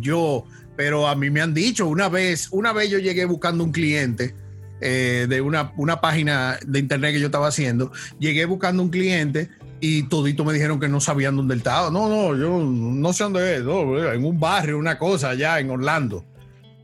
Yo, 0.00 0.44
pero 0.76 1.06
a 1.08 1.14
mí 1.14 1.30
me 1.30 1.40
han 1.40 1.54
dicho, 1.54 1.86
una 1.86 2.08
vez, 2.08 2.48
una 2.50 2.72
vez 2.72 2.90
yo 2.90 2.98
llegué 2.98 3.24
buscando 3.24 3.64
un 3.64 3.72
cliente. 3.72 4.34
Eh, 4.80 5.26
de 5.28 5.40
una, 5.40 5.72
una 5.76 6.00
página 6.00 6.58
de 6.66 6.78
internet 6.78 7.12
que 7.14 7.20
yo 7.20 7.26
estaba 7.26 7.48
haciendo, 7.48 7.92
llegué 8.18 8.44
buscando 8.44 8.82
un 8.82 8.90
cliente 8.90 9.48
y 9.80 10.04
todito 10.04 10.44
me 10.44 10.52
dijeron 10.54 10.80
que 10.80 10.88
no 10.88 11.00
sabían 11.00 11.36
dónde 11.36 11.54
él 11.54 11.60
estaba. 11.60 11.90
No, 11.90 12.08
no, 12.08 12.36
yo 12.36 12.58
no 12.58 13.12
sé 13.12 13.24
dónde 13.24 13.56
es, 13.56 13.62
no, 13.64 14.10
en 14.12 14.24
un 14.24 14.38
barrio, 14.40 14.78
una 14.78 14.98
cosa 14.98 15.30
allá 15.30 15.58
en 15.60 15.70
Orlando. 15.70 16.24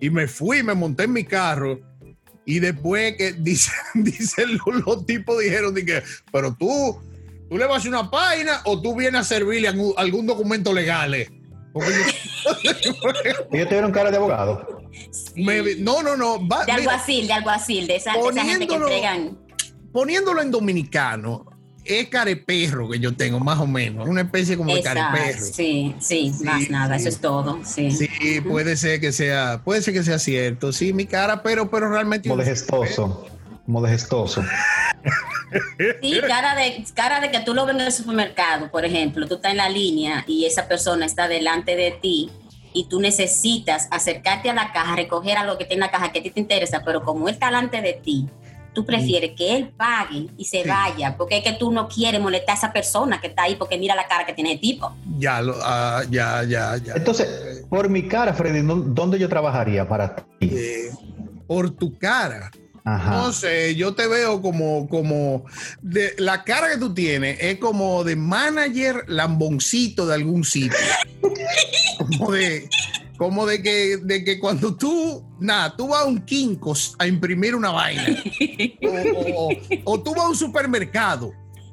Y 0.00 0.10
me 0.10 0.26
fui, 0.26 0.62
me 0.62 0.74
monté 0.74 1.04
en 1.04 1.12
mi 1.12 1.24
carro. 1.24 1.80
Y 2.44 2.58
después 2.58 3.14
que 3.16 3.32
dicen, 3.34 3.72
dicen 3.94 4.58
los, 4.66 4.84
los 4.86 5.06
tipos 5.06 5.38
dijeron, 5.40 5.74
que, 5.74 6.02
pero 6.32 6.54
tú, 6.54 7.00
tú 7.48 7.56
le 7.56 7.64
vas 7.66 7.74
a 7.74 7.78
hacer 7.78 7.90
una 7.90 8.10
página 8.10 8.60
o 8.64 8.80
tú 8.82 8.96
vienes 8.96 9.20
a 9.20 9.24
servirle 9.24 9.68
algún, 9.68 9.94
algún 9.96 10.26
documento 10.26 10.72
legal. 10.72 11.14
eh?" 11.14 11.30
Porque 11.72 11.88
yo- 11.92 12.90
Ellos 13.52 13.68
tuvieron 13.68 13.92
cara 13.92 14.10
de 14.10 14.16
abogado. 14.18 14.81
Sí. 15.10 15.42
me- 15.42 15.76
no, 15.76 16.02
no, 16.02 16.16
no. 16.16 16.46
va- 16.46 16.64
de 16.64 16.72
mira, 16.72 16.76
alguacil, 16.92 17.26
de 17.26 17.32
alguacil, 17.32 17.86
de 17.86 17.96
esa, 17.96 18.12
de 18.12 18.18
esa 18.20 18.44
gente 18.44 18.66
que 18.66 18.74
Poniéndolo- 18.74 18.86
entregan. 18.92 19.38
poniéndolo 19.92 20.42
en 20.42 20.50
dominicano, 20.50 21.46
es 21.84 22.08
careperro 22.08 22.88
que 22.88 23.00
yo 23.00 23.14
tengo, 23.16 23.40
más 23.40 23.58
o 23.58 23.66
menos. 23.66 24.08
Una 24.08 24.20
especie 24.20 24.56
como 24.56 24.72
de 24.72 24.78
Exacto, 24.80 25.00
careperro. 25.12 25.44
Sí, 25.44 25.94
sí, 25.98 26.32
Sí, 26.38 26.44
más 26.44 26.70
nada, 26.70 26.96
sí. 26.96 27.00
eso 27.00 27.08
es 27.08 27.20
todo. 27.20 27.58
Sí. 27.64 27.90
Sí, 27.90 28.40
puede 28.40 28.76
ser 28.76 29.00
que 29.00 29.10
sea, 29.12 29.62
puede 29.64 29.82
ser 29.82 29.92
que 29.94 30.02
sea 30.04 30.18
cierto. 30.20 30.72
Sí, 30.72 30.92
mi 30.92 31.06
cara, 31.06 31.42
pero, 31.42 31.70
pero 31.70 31.90
realmente. 31.90 32.28
Como 32.28 32.40
de 32.42 32.48
gestoso. 32.48 33.26
Como 33.66 33.82
de 33.82 33.90
gestoso. 33.90 34.42
Sí, 36.00 36.20
cara 36.26 36.54
de, 36.54 36.84
cara 36.94 37.20
de 37.20 37.30
que 37.30 37.40
tú 37.40 37.52
lo 37.52 37.66
ves 37.66 37.74
en 37.74 37.80
el 37.82 37.92
supermercado, 37.92 38.70
por 38.70 38.84
ejemplo, 38.84 39.26
tú 39.28 39.34
estás 39.34 39.50
en 39.50 39.58
la 39.58 39.68
línea 39.68 40.24
y 40.26 40.46
esa 40.46 40.66
persona 40.68 41.04
está 41.04 41.28
delante 41.28 41.76
de 41.76 41.90
ti 41.90 42.30
y 42.74 42.84
tú 42.88 43.00
necesitas 43.00 43.88
acercarte 43.90 44.50
a 44.50 44.54
la 44.54 44.72
caja, 44.72 44.96
recoger 44.96 45.36
algo 45.38 45.58
que 45.58 45.64
tiene 45.64 45.84
en 45.84 45.90
la 45.90 45.90
caja 45.90 46.12
que 46.12 46.20
a 46.20 46.22
ti 46.22 46.30
te 46.30 46.40
interesa, 46.40 46.82
pero 46.84 47.02
como 47.02 47.28
él 47.28 47.34
está 47.34 47.46
delante 47.46 47.80
de 47.80 47.92
ti, 47.94 48.26
tú 48.72 48.86
prefieres 48.86 49.32
que 49.36 49.54
él 49.54 49.68
pague 49.76 50.28
y 50.38 50.44
se 50.46 50.62
Sí. 50.62 50.68
vaya, 50.68 51.14
porque 51.18 51.36
es 51.38 51.44
que 51.44 51.52
tú 51.52 51.70
no 51.70 51.88
quieres 51.88 52.20
molestar 52.20 52.54
a 52.54 52.58
esa 52.58 52.72
persona 52.72 53.20
que 53.20 53.26
está 53.26 53.42
ahí 53.42 53.56
porque 53.56 53.76
mira 53.76 53.94
la 53.94 54.06
cara 54.08 54.24
que 54.24 54.32
tiene 54.32 54.52
el 54.52 54.60
tipo. 54.60 54.90
Ya, 55.18 55.42
lo, 55.42 55.54
ah, 55.62 56.02
ya, 56.10 56.42
ya, 56.44 56.76
ya. 56.78 56.94
Entonces, 56.94 57.66
por 57.68 57.88
mi 57.90 58.08
cara, 58.08 58.32
Freddy, 58.32 58.62
¿dó- 58.62 58.76
¿dónde 58.76 59.18
yo 59.18 59.28
trabajaría 59.28 59.86
para 59.86 60.16
ti? 60.16 60.50
Eh, 60.50 60.90
por 61.46 61.70
tu 61.72 61.98
cara. 61.98 62.50
Ajá. 62.84 63.10
No 63.12 63.32
sé, 63.32 63.74
yo 63.76 63.94
te 63.94 64.08
veo 64.08 64.42
como, 64.42 64.88
como 64.88 65.44
de, 65.82 66.14
la 66.18 66.42
cara 66.44 66.70
que 66.72 66.78
tú 66.78 66.92
tienes 66.92 67.38
es 67.40 67.58
como 67.58 68.02
de 68.02 68.16
manager 68.16 69.04
lamboncito 69.06 70.06
de 70.06 70.14
algún 70.14 70.42
sitio. 70.44 70.76
como 72.18 72.32
de, 72.32 72.68
como 73.16 73.46
de 73.46 73.62
que, 73.62 73.98
de 73.98 74.24
que 74.24 74.40
cuando 74.40 74.74
tú, 74.76 75.24
nada, 75.38 75.76
tú 75.76 75.88
vas 75.88 76.02
a 76.02 76.06
un 76.06 76.20
Kinkos 76.24 76.96
a 76.98 77.06
imprimir 77.06 77.54
una 77.54 77.70
vaina. 77.70 78.04
o, 79.36 79.48
o- 79.48 79.56
o 79.84 80.02
tú 80.02 80.12
vas 80.14 80.24
a 80.24 80.28
un 80.30 80.36
supermercado 80.36 81.32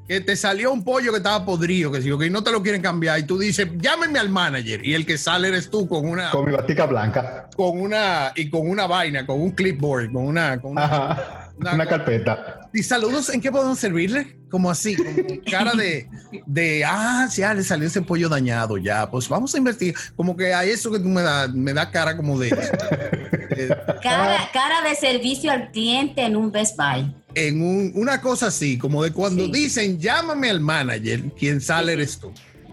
que 0.09 0.21
te 0.21 0.35
salió 0.35 0.73
un 0.73 0.83
pollo 0.83 1.11
que 1.11 1.17
estaba 1.17 1.45
podrido, 1.45 1.91
que 1.91 2.01
si 2.01 2.09
que 2.17 2.29
no 2.31 2.43
te 2.43 2.51
lo 2.51 2.63
quieren 2.63 2.81
cambiar, 2.81 3.19
y 3.19 3.23
tú 3.23 3.37
dices, 3.37 3.67
llámeme 3.77 4.17
al 4.17 4.29
manager, 4.29 4.83
y 4.83 4.95
el 4.95 5.05
que 5.05 5.19
sale 5.19 5.49
eres 5.49 5.69
tú 5.69 5.87
con 5.87 6.03
una, 6.09 6.31
Con 6.31 6.45
mi 6.45 6.51
batica 6.51 6.87
blanca. 6.87 7.47
con 7.55 7.79
una, 7.79 8.31
y 8.35 8.49
con 8.49 8.67
una 8.67 8.87
vaina, 8.87 9.27
con 9.27 9.39
un 9.39 9.51
clipboard, 9.51 10.11
con 10.11 10.25
una, 10.25 10.59
con 10.59 10.71
una 10.71 10.83
Ajá. 10.83 11.45
Una 11.61 11.85
carpeta. 11.85 12.69
y 12.73 12.81
saludos, 12.81 13.29
¿en 13.29 13.39
qué 13.41 13.51
podemos 13.51 13.77
servirle? 13.77 14.37
Como 14.49 14.71
así, 14.71 14.95
como 14.95 15.09
cara 15.51 15.73
de, 15.73 16.07
de, 16.47 16.83
ah, 16.85 17.27
ya 17.35 17.53
le 17.53 17.63
salió 17.63 17.85
ese 17.85 18.01
pollo 18.01 18.29
dañado, 18.29 18.77
ya, 18.77 19.11
pues 19.11 19.29
vamos 19.29 19.53
a 19.53 19.57
investigar. 19.59 20.01
Como 20.15 20.35
que 20.35 20.53
a 20.55 20.63
eso 20.63 20.89
que 20.89 20.99
tú 20.99 21.07
me 21.09 21.21
das, 21.21 21.53
me 21.53 21.73
da 21.73 21.91
cara 21.91 22.15
como 22.17 22.39
de, 22.39 22.47
de- 22.49 23.77
Cara, 24.01 24.49
cara 24.53 24.81
de 24.89 24.95
servicio 24.95 25.51
al 25.51 25.69
cliente 25.71 26.23
en 26.23 26.35
un 26.35 26.49
Best 26.51 26.77
Buy. 26.77 27.13
En 27.35 27.61
un- 27.61 27.91
una 27.95 28.21
cosa 28.21 28.47
así, 28.47 28.77
como 28.77 29.03
de 29.03 29.11
cuando 29.11 29.45
Sí. 29.45 29.51
dicen, 29.51 29.99
llámame 29.99 30.49
al 30.49 30.59
manager, 30.59 31.31
quien 31.37 31.61
sale 31.61 31.93
eres 31.93 32.17
tú. 32.19 32.31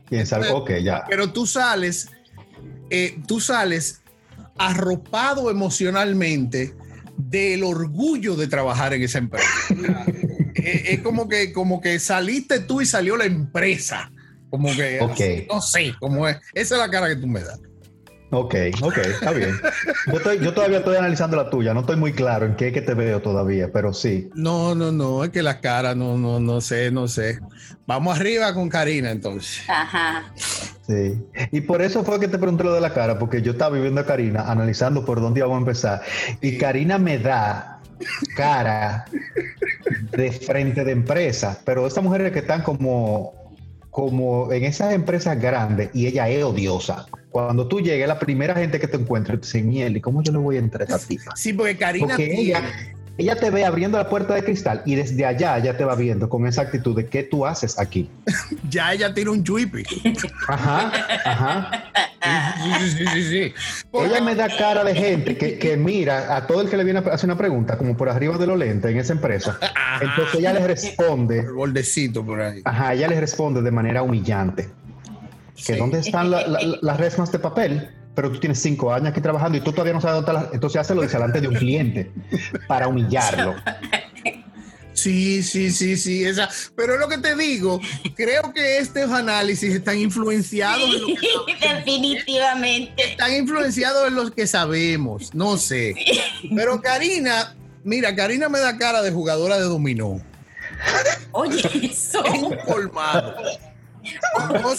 ¿Quién 0.09 0.27
sabe? 0.27 0.49
Ok, 0.51 0.71
ya. 0.83 1.05
Pero 1.09 1.33
tú 1.33 1.47
sales, 1.47 2.09
eh, 2.91 3.19
tú 3.27 3.41
sales 3.41 4.01
arropado 4.59 5.51
emocionalmente 5.51 6.75
del 7.17 7.65
orgullo 7.65 8.37
de 8.37 8.47
trabajar 8.47 8.95
en 8.95 9.03
esa 9.03 9.19
empresa. 9.19 9.49
Eh, 10.59 10.95
es 10.95 11.01
como 11.01 11.29
que, 11.29 11.53
como 11.53 11.81
que 11.83 12.01
saliste 12.01 12.59
tú 12.61 12.81
y 12.81 12.87
salió 12.87 13.17
la 13.17 13.27
empresa. 13.27 14.11
Como 14.51 14.75
que, 14.75 14.99
Ok. 15.01 15.11
así, 15.13 15.47
no 15.49 15.61
sé, 15.61 15.95
como 16.01 16.27
es. 16.27 16.39
Esa 16.55 16.75
es 16.77 16.81
la 16.81 16.91
cara 16.91 17.09
que 17.09 17.17
tú 17.17 17.27
me 17.29 17.41
das. 17.41 17.61
Ok, 18.39 18.55
ok, 18.83 18.97
está 18.99 19.31
bien. 19.33 19.55
Yo, 20.07 20.19
estoy- 20.19 20.39
yo 20.41 20.53
todavía 20.53 20.79
estoy 20.79 20.97
analizando 20.97 21.37
la 21.39 21.49
tuya. 21.49 21.73
No 21.73 21.81
estoy 21.81 21.97
muy 21.97 22.13
claro 22.13 22.45
en 22.47 22.55
qué 22.55 22.69
es 22.69 22.73
que 22.75 22.83
te 22.83 22.93
veo 22.95 23.21
todavía, 23.23 23.71
pero 23.73 23.93
sí. 23.95 24.29
No, 24.35 24.75
no, 24.75 24.93
no, 24.93 25.25
es 25.25 25.31
que 25.31 25.43
la 25.43 25.61
cara, 25.61 25.95
no, 25.95 26.19
no, 26.19 26.39
no 26.39 26.61
sé, 26.61 26.91
no 26.91 27.09
sé. 27.09 27.39
Vamos 27.87 28.17
arriba 28.19 28.53
con 28.53 28.69
Karina 28.69 29.11
entonces. 29.11 29.63
Ajá. 29.69 30.33
Sí. 30.87 31.19
Y 31.51 31.63
por 31.63 31.81
eso 31.83 32.05
fue 32.05 32.21
que 32.21 32.29
te 32.29 32.39
pregunté 32.39 32.63
lo 32.65 32.75
de 32.75 32.81
la 32.81 32.93
cara, 32.93 33.19
porque 33.19 33.41
yo 33.43 33.53
estaba 33.53 33.75
viviendo 33.75 34.01
a 34.03 34.07
Karina, 34.07 34.43
analizando 34.51 35.05
por 35.05 35.21
dónde 35.21 35.41
íbamos 35.41 35.57
a 35.57 35.61
empezar. 35.61 36.03
Y 36.43 36.59
Karina 36.59 36.99
me 36.99 37.19
da 37.19 37.81
cara 38.37 39.07
de 40.13 40.31
frente 40.31 40.85
de 40.85 40.93
empresa, 40.93 41.59
pero 41.65 41.87
estas 41.87 42.05
mujeres 42.05 42.33
que 42.33 42.41
están 42.41 42.63
como, 42.63 43.33
como 43.91 44.53
en 44.53 44.65
esas 44.65 44.93
empresas 44.93 45.41
grandes 45.41 45.91
y 45.95 46.07
ella 46.07 46.29
es 46.29 46.45
odiosa. 46.45 47.07
Cuando 47.37 47.69
tú 47.69 47.83
llegues, 47.83 48.09
la 48.09 48.19
primera 48.19 48.55
gente 48.55 48.81
que 48.81 48.89
te 48.89 48.97
encuentre, 48.97 49.37
te 49.37 49.43
dice, 49.43 49.63
miel, 49.63 49.99
¿y 49.99 50.01
cómo 50.01 50.23
yo 50.23 50.33
le 50.33 50.39
voy 50.39 50.57
a 50.57 50.59
entrar 50.59 50.91
a? 50.91 50.99
Sí, 51.37 51.53
porque 51.53 51.77
Karina 51.77 52.07
Porque 52.07 52.35
ella, 52.35 52.63
ella 53.19 53.37
te 53.37 53.51
ve 53.51 53.67
abriendo 53.67 53.99
la 53.99 54.09
puerta 54.09 54.33
de 54.33 54.43
cristal 54.43 54.81
y 54.87 54.95
desde 54.95 55.27
allá 55.27 55.59
ya 55.59 55.77
te 55.77 55.85
va 55.85 55.95
viendo 55.97 56.31
con 56.31 56.47
esa 56.47 56.63
actitud 56.63 56.97
de 56.97 57.09
qué 57.09 57.25
tú 57.25 57.45
haces 57.45 57.79
aquí. 57.79 58.09
ya 58.71 58.95
ella 58.95 59.13
tiene 59.13 59.33
un 59.33 59.45
chuipi. 59.45 59.83
Ajá, 60.49 60.91
ajá. 61.27 61.93
Sí, 62.81 62.91
sí, 62.91 63.05
sí, 63.07 63.23
sí, 63.23 63.55
Ella 63.93 64.23
me 64.23 64.35
da 64.35 64.49
cara 64.57 64.83
de 64.83 64.95
gente 64.95 65.37
que, 65.37 65.59
que 65.59 65.77
mira 65.77 66.35
a 66.35 66.47
todo 66.47 66.63
el 66.63 66.71
que 66.71 66.79
le 66.79 66.85
viene 66.85 67.01
a 67.01 67.03
hacer 67.03 67.29
una 67.29 67.37
pregunta, 67.37 67.77
como 67.77 67.99
por 67.99 68.09
arriba 68.09 68.39
de 68.39 68.47
los 68.47 68.57
lentes 68.59 68.91
en 68.91 68.97
esa 68.97 69.13
empresa. 69.13 69.59
Entonces 70.01 70.37
ella 70.37 70.55
le 70.55 70.67
responde, 70.67 71.41
el 71.41 71.53
bordecito 71.53 72.25
por 72.25 72.41
ahí. 72.41 72.63
ajá, 72.65 72.95
ella 72.95 73.09
le 73.09 73.21
responde 73.21 73.61
de 73.61 73.71
manera 73.71 74.03
humillante. 74.03 74.71
Que 75.57 75.63
Sí. 75.75 75.77
dónde 75.77 75.99
están 76.01 76.31
la- 76.31 76.47
la- 76.47 76.79
las 76.81 76.97
resmas 76.99 77.33
de 77.33 77.39
papel, 77.39 77.89
pero 78.15 78.31
tú 78.31 78.39
tienes 78.39 78.61
cinco 78.61 78.93
años 78.93 79.09
aquí 79.09 79.21
trabajando 79.21 79.59
y 79.59 79.61
tú 79.63 79.73
todavía 79.73 79.95
no 79.95 80.01
sabes 80.01 80.17
dónde 80.17 80.31
están 80.31 80.45
las... 80.45 80.55
Entonces 80.55 80.81
hace 80.81 80.95
lo 80.95 81.03
dice 81.03 81.15
delante 81.15 81.41
de 81.41 81.49
un 81.49 81.55
cliente 81.55 82.11
para 82.69 82.89
humillarlo. 82.89 83.55
Sí, 84.93 85.43
sí, 85.43 85.71
sí, 85.71 85.95
sí, 85.99 86.25
esa. 86.25 86.49
Pero 86.75 86.95
es 86.95 87.01
lo 87.01 87.07
que 87.07 87.19
te 87.19 87.37
digo, 87.37 87.79
creo 88.15 88.51
que 88.55 88.79
estos 88.79 89.11
análisis 89.13 89.75
están 89.75 89.99
influenciados 89.99 90.83
en 90.89 91.01
lo 91.03 91.07
que 91.45 91.69
Definitivamente. 91.75 93.11
están 93.11 93.35
influenciados 93.35 94.09
en 94.09 94.15
los 94.15 94.31
que 94.31 94.47
sabemos, 94.47 95.35
no 95.35 95.59
sé. 95.59 95.95
Pero 96.57 96.81
Karina, 96.81 97.55
mira, 97.85 98.17
Karina 98.17 98.49
me 98.49 98.59
da 98.59 98.79
cara 98.79 99.03
de 99.03 99.11
jugadora 99.13 99.59
de 99.59 99.65
dominó. 99.65 100.19
Oye, 101.33 101.61
eso. 101.93 102.25
Es 102.25 102.43
un 102.43 102.57
colmado. 102.65 103.35
No. 104.51 104.73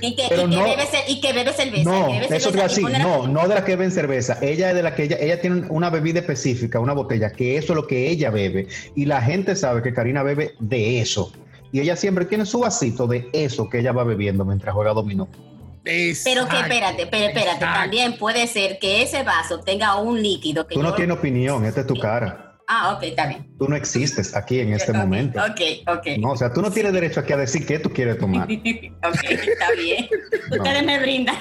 Y 0.00 0.14
que, 0.16 0.24
Pero 0.28 0.42
y 0.42 0.50
que 0.50 0.56
no- 0.56 0.64
bebe, 0.64 0.86
ce- 0.86 1.04
y 1.10 1.20
que 1.20 1.32
bebe 1.32 1.52
cerveza. 1.52 1.90
No, 1.90 2.06
que 2.08 2.20
bebe 2.20 2.36
eso 2.36 2.50
te 2.50 2.58
cerveza 2.58 2.58
iba 2.58 2.62
a 2.62 2.66
y 2.66 2.68
decir, 2.68 2.82
pone 2.84 2.98
la- 2.98 3.04
no, 3.04 3.26
no 3.28 3.48
de 3.48 3.54
la 3.54 3.64
que 3.64 3.76
beben 3.76 3.90
cerveza. 3.92 4.38
Ella 4.40 4.70
es 4.70 4.74
de 4.76 4.82
la 4.82 4.94
que 4.94 5.04
ella, 5.04 5.16
ella 5.20 5.40
tiene 5.40 5.66
una 5.68 5.90
bebida 5.90 6.20
específica, 6.20 6.80
una 6.80 6.92
botella, 6.92 7.30
que 7.30 7.56
eso 7.56 7.72
es 7.72 7.76
lo 7.76 7.86
que 7.86 8.08
ella 8.10 8.30
bebe. 8.30 8.68
Y 8.94 9.06
la 9.06 9.20
gente 9.22 9.56
sabe 9.56 9.82
que 9.82 9.92
Karina 9.92 10.22
bebe 10.22 10.54
de 10.60 11.00
eso. 11.00 11.32
Y 11.72 11.80
ella 11.80 11.96
siempre 11.96 12.24
tiene 12.24 12.46
su 12.46 12.60
vasito 12.60 13.06
de 13.06 13.28
eso 13.32 13.68
que 13.68 13.80
ella 13.80 13.92
va 13.92 14.04
bebiendo 14.04 14.44
mientras 14.44 14.74
juega 14.74 14.92
dominó. 14.92 15.28
Pero 15.84 16.46
que 16.48 16.58
espérate, 16.60 17.06
pero 17.06 17.26
espérate, 17.26 17.54
exacto. 17.64 17.80
también 17.80 18.18
puede 18.18 18.46
ser 18.46 18.78
que 18.78 19.02
ese 19.02 19.22
vaso 19.22 19.60
tenga 19.60 19.96
un 19.98 20.22
líquido 20.22 20.66
que 20.66 20.74
Tú 20.74 20.82
no 20.82 20.90
yo- 20.90 20.94
tienes 20.96 21.16
opinión, 21.16 21.64
esta 21.64 21.80
es 21.82 21.86
tu 21.86 21.94
cara. 21.98 22.47
Ah, 22.70 22.92
ok, 22.94 23.02
está 23.04 23.26
bien. 23.26 23.48
Tú 23.58 23.66
no 23.66 23.76
existes 23.76 24.36
aquí 24.36 24.60
en 24.60 24.74
este 24.74 24.92
momento. 24.92 25.40
Ok, 25.40 25.88
ok. 25.88 26.06
No, 26.18 26.32
o 26.32 26.36
sea, 26.36 26.52
tú 26.52 26.60
no 26.60 26.70
tienes 26.70 26.92
derecho 26.92 27.20
aquí 27.20 27.32
a 27.32 27.38
decir 27.38 27.64
qué 27.64 27.78
tú 27.78 27.90
quieres 27.90 28.18
tomar. 28.18 28.42
ok, 28.46 28.50
está 29.24 29.72
bien. 29.72 30.06
No. 30.50 30.62
Ustedes 30.62 30.84
me 30.84 30.98
brindan. 30.98 31.36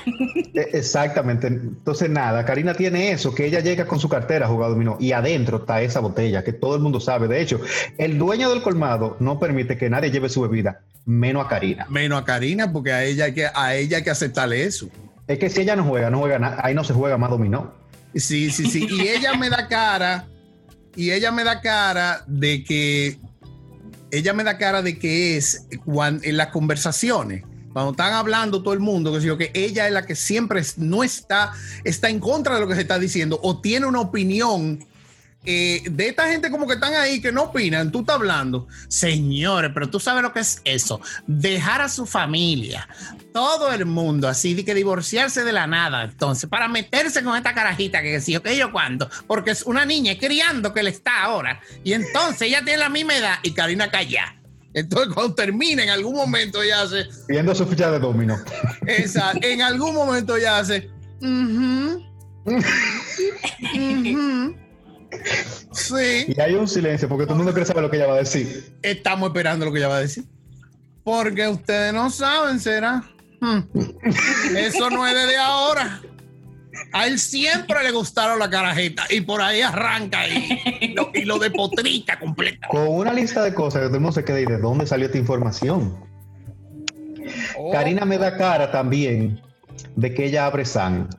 E- 0.53 0.69
Exactamente. 0.73 1.47
Entonces, 1.47 2.09
nada, 2.09 2.43
Karina 2.43 2.73
tiene 2.73 3.11
eso, 3.11 3.33
que 3.33 3.45
ella 3.45 3.61
llega 3.61 3.85
con 3.87 3.99
su 4.01 4.09
cartera 4.09 4.45
a 4.45 4.49
jugar 4.49 4.69
dominó 4.71 4.97
y 4.99 5.13
adentro 5.13 5.57
está 5.59 5.81
esa 5.81 6.01
botella 6.01 6.43
que 6.43 6.51
todo 6.51 6.75
el 6.75 6.81
mundo 6.81 6.99
sabe. 6.99 7.27
De 7.29 7.41
hecho, 7.41 7.61
el 7.97 8.17
dueño 8.17 8.49
del 8.49 8.61
colmado 8.61 9.15
no 9.21 9.39
permite 9.39 9.77
que 9.77 9.89
nadie 9.89 10.11
lleve 10.11 10.27
su 10.27 10.41
bebida, 10.41 10.81
menos 11.05 11.45
a 11.45 11.47
Karina. 11.49 11.85
Menos 11.89 12.21
a 12.21 12.25
Karina, 12.25 12.71
porque 12.73 12.91
a 12.91 13.03
ella 13.05 13.25
hay 13.25 13.33
que, 13.33 13.47
a 13.53 13.75
ella 13.75 13.97
hay 13.97 14.03
que 14.03 14.09
aceptarle 14.09 14.63
eso. 14.63 14.89
Es 15.25 15.39
que 15.39 15.49
si 15.49 15.61
ella 15.61 15.75
no 15.77 15.85
juega, 15.85 16.09
no 16.09 16.19
juega 16.19 16.39
nada, 16.39 16.57
ahí 16.61 16.73
no 16.73 16.83
se 16.83 16.93
juega 16.93 17.17
más 17.17 17.29
dominó. 17.29 17.73
Sí, 18.13 18.49
sí, 18.49 18.65
sí. 18.65 18.87
Y 18.89 19.07
ella 19.07 19.35
me 19.35 19.49
da 19.49 19.67
cara, 19.69 20.27
y 20.97 21.12
ella 21.12 21.31
me 21.31 21.43
da 21.43 21.62
cara 21.62 22.23
de 22.25 22.63
que, 22.63 23.19
ella 24.10 24.33
me 24.33 24.43
da 24.43 24.57
cara 24.57 24.81
de 24.81 24.97
que 24.97 25.38
es 25.38 25.67
cuando, 25.86 26.23
en 26.23 26.36
las 26.36 26.47
conversaciones, 26.47 27.43
cuando 27.71 27.91
están 27.91 28.13
hablando 28.13 28.63
todo 28.63 28.73
el 28.73 28.79
mundo, 28.79 29.13
que, 29.13 29.21
sí, 29.21 29.29
que 29.38 29.51
ella 29.53 29.86
es 29.86 29.93
la 29.93 30.07
que 30.07 30.15
siempre 30.15 30.60
no 30.77 31.03
está, 31.03 31.53
está 31.83 32.10
en 32.10 32.19
contra 32.19 32.55
de 32.55 32.62
lo 32.62 32.67
que 32.67 32.73
se 32.73 32.81
está 32.81 32.97
diciendo 32.97 33.39
o 33.43 33.62
tiene 33.62 33.86
una 33.86 33.99
opinión. 33.99 34.83
Eh, 35.49 35.81
de 35.89 36.10
esta 36.10 36.27
gente 36.27 36.51
como 36.51 36.67
que 36.67 36.73
están 36.73 36.93
ahí 36.93 37.21
que 37.21 37.31
no 37.31 37.43
opinan, 37.43 37.89
tú 37.89 38.01
estás 38.01 38.17
hablando, 38.17 38.67
señores, 38.89 39.71
pero 39.73 39.89
tú 39.89 39.97
sabes 39.97 40.21
lo 40.21 40.33
que 40.33 40.41
es 40.41 40.62
eso, 40.65 40.99
dejar 41.25 41.79
a 41.81 41.88
su 41.88 42.05
familia, 42.05 42.86
todo 43.33 43.71
el 43.71 43.86
mundo 43.86 44.27
así 44.27 44.53
de 44.55 44.65
que 44.65 44.73
divorciarse 44.73 45.45
de 45.45 45.53
la 45.53 45.65
nada, 45.65 46.03
entonces, 46.03 46.49
para 46.49 46.67
meterse 46.67 47.23
con 47.23 47.38
esta 47.38 47.53
carajita 47.53 48.01
que 48.01 48.19
sí, 48.19 48.38
que 48.39 48.57
yo 48.57 48.73
cuando, 48.73 49.10
porque 49.25 49.51
es 49.51 49.63
una 49.63 49.86
niña 49.86 50.17
criando 50.19 50.73
que 50.73 50.83
le 50.83 50.89
está 50.89 51.23
ahora, 51.23 51.62
y 51.81 51.93
entonces 51.93 52.41
ella 52.41 52.62
tiene 52.65 52.79
la 52.79 52.89
misma 52.89 53.15
edad 53.15 53.36
y 53.41 53.53
Karina 53.53 53.89
calla. 53.89 54.33
Entonces, 54.73 55.13
cuando 55.13 55.33
termina, 55.33 55.81
en 55.81 55.89
algún 55.91 56.13
momento 56.13 56.62
ella 56.62 56.81
hace, 56.81 57.07
Viendo 57.29 57.55
su 57.55 57.65
ficha 57.65 57.89
de 57.89 57.99
dominó. 57.99 58.38
esa, 58.86 59.31
en 59.41 59.62
algún 59.62 59.95
momento 59.95 60.36
ella 60.36 60.60
hace, 60.60 60.89
"Ujú, 61.21 62.03
ujú". 63.73 64.66
Sí. 65.71 66.25
Y 66.27 66.41
hay 66.41 66.55
un 66.55 66.67
silencio 66.67 67.07
porque 67.07 67.25
todo 67.25 67.33
el 67.33 67.37
mundo 67.37 67.53
quiere 67.53 67.65
saber 67.65 67.83
lo 67.83 67.89
que 67.89 67.97
ella 67.97 68.07
va 68.07 68.15
a 68.15 68.19
decir. 68.19 68.77
Estamos 68.81 69.29
esperando 69.29 69.65
lo 69.65 69.71
que 69.71 69.79
ella 69.79 69.87
va 69.87 69.97
a 69.97 70.01
decir. 70.01 70.25
Porque 71.03 71.47
ustedes 71.47 71.93
no 71.93 72.09
saben, 72.09 72.59
será. 72.59 73.03
Hmm. 73.39 73.61
Eso 74.55 74.89
no 74.89 75.07
es 75.07 75.13
desde 75.13 75.37
ahora. 75.37 76.01
A 76.93 77.07
él 77.07 77.19
siempre 77.19 77.81
le 77.83 77.91
gustaron 77.91 78.39
la 78.39 78.49
carajita 78.49 79.05
y 79.09 79.21
por 79.21 79.41
ahí 79.41 79.61
arranca 79.61 80.27
y 80.27 80.93
lo, 80.93 81.09
y 81.13 81.25
lo 81.25 81.39
depotrica 81.39 82.19
completa. 82.19 82.67
Con 82.67 82.87
una 82.87 83.13
lista 83.13 83.43
de 83.43 83.53
cosas 83.53 83.81
que 83.81 83.87
todo 83.87 83.95
el 83.95 84.01
mundo 84.01 84.13
se 84.13 84.23
queda 84.23 84.41
y 84.41 84.45
de 84.45 84.57
dónde 84.57 84.85
salió 84.85 85.07
esta 85.07 85.17
información. 85.17 85.97
Oh, 87.57 87.71
Karina 87.71 88.05
me 88.05 88.17
da 88.17 88.37
cara 88.37 88.71
también 88.71 89.41
de 89.95 90.13
que 90.13 90.25
ella 90.25 90.45
abre 90.45 90.65
san. 90.65 91.09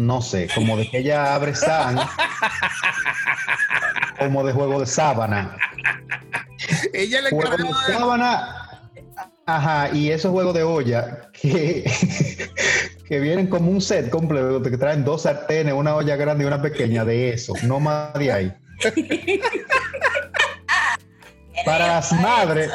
No 0.00 0.22
sé, 0.22 0.48
como 0.54 0.78
de 0.78 0.88
que 0.88 0.98
ella 0.98 1.34
abre 1.34 1.54
san. 1.54 1.98
como 4.18 4.42
de 4.42 4.52
juego 4.54 4.80
de 4.80 4.86
sábana. 4.86 5.58
ella 6.94 7.20
le 7.20 7.30
Juego 7.30 7.56
de 7.56 7.92
sábana. 7.92 8.80
Ajá, 9.44 9.90
y 9.92 10.10
esos 10.10 10.30
juegos 10.30 10.54
de 10.54 10.62
olla 10.62 11.30
que, 11.32 11.84
que 13.06 13.20
vienen 13.20 13.48
como 13.48 13.70
un 13.70 13.82
set 13.82 14.08
completo, 14.08 14.62
que 14.62 14.78
traen 14.78 15.04
dos 15.04 15.22
sartenes, 15.22 15.74
una 15.74 15.94
olla 15.94 16.16
grande 16.16 16.44
y 16.44 16.46
una 16.46 16.62
pequeña 16.62 17.04
de 17.04 17.34
eso, 17.34 17.52
no 17.64 17.78
más 17.78 18.14
de 18.14 18.32
ahí. 18.32 18.54
Para 21.66 21.88
las 21.88 22.10
madres, 22.12 22.70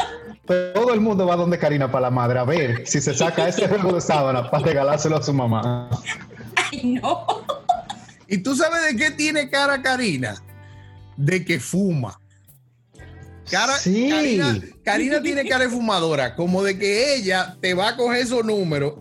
todo 0.45 0.93
el 0.93 1.01
mundo 1.01 1.25
va 1.25 1.35
donde 1.35 1.57
Karina 1.57 1.91
para 1.91 2.01
la 2.01 2.11
madre 2.11 2.37
a 2.37 2.43
ver 2.43 2.85
si 2.85 3.01
se 3.01 3.15
saca 3.15 3.47
ese 3.47 3.67
juego 3.67 3.93
de 3.93 4.01
sábana 4.01 4.51
para 4.51 4.63
regalárselo 4.63 5.17
a 5.17 5.23
su 5.23 5.33
mamá. 5.33 5.89
No. 6.93 7.25
¿Y 8.27 8.37
tú 8.39 8.55
sabes 8.55 8.83
de 8.83 8.95
qué 8.95 9.11
tiene 9.11 9.49
cara 9.49 9.81
Karina? 9.81 10.35
De 11.17 11.43
que 11.45 11.59
fuma. 11.59 12.19
Cara, 13.49 13.77
Sí. 13.77 14.09
Karina, 14.09 14.59
Karina 14.83 15.21
tiene 15.21 15.45
cara 15.49 15.65
de 15.65 15.69
fumadora, 15.69 16.35
como 16.35 16.63
de 16.63 16.77
que 16.79 17.15
ella 17.15 17.55
te 17.61 17.73
va 17.73 17.89
a 17.89 17.95
coger 17.97 18.21
esos 18.21 18.43
números, 18.43 18.95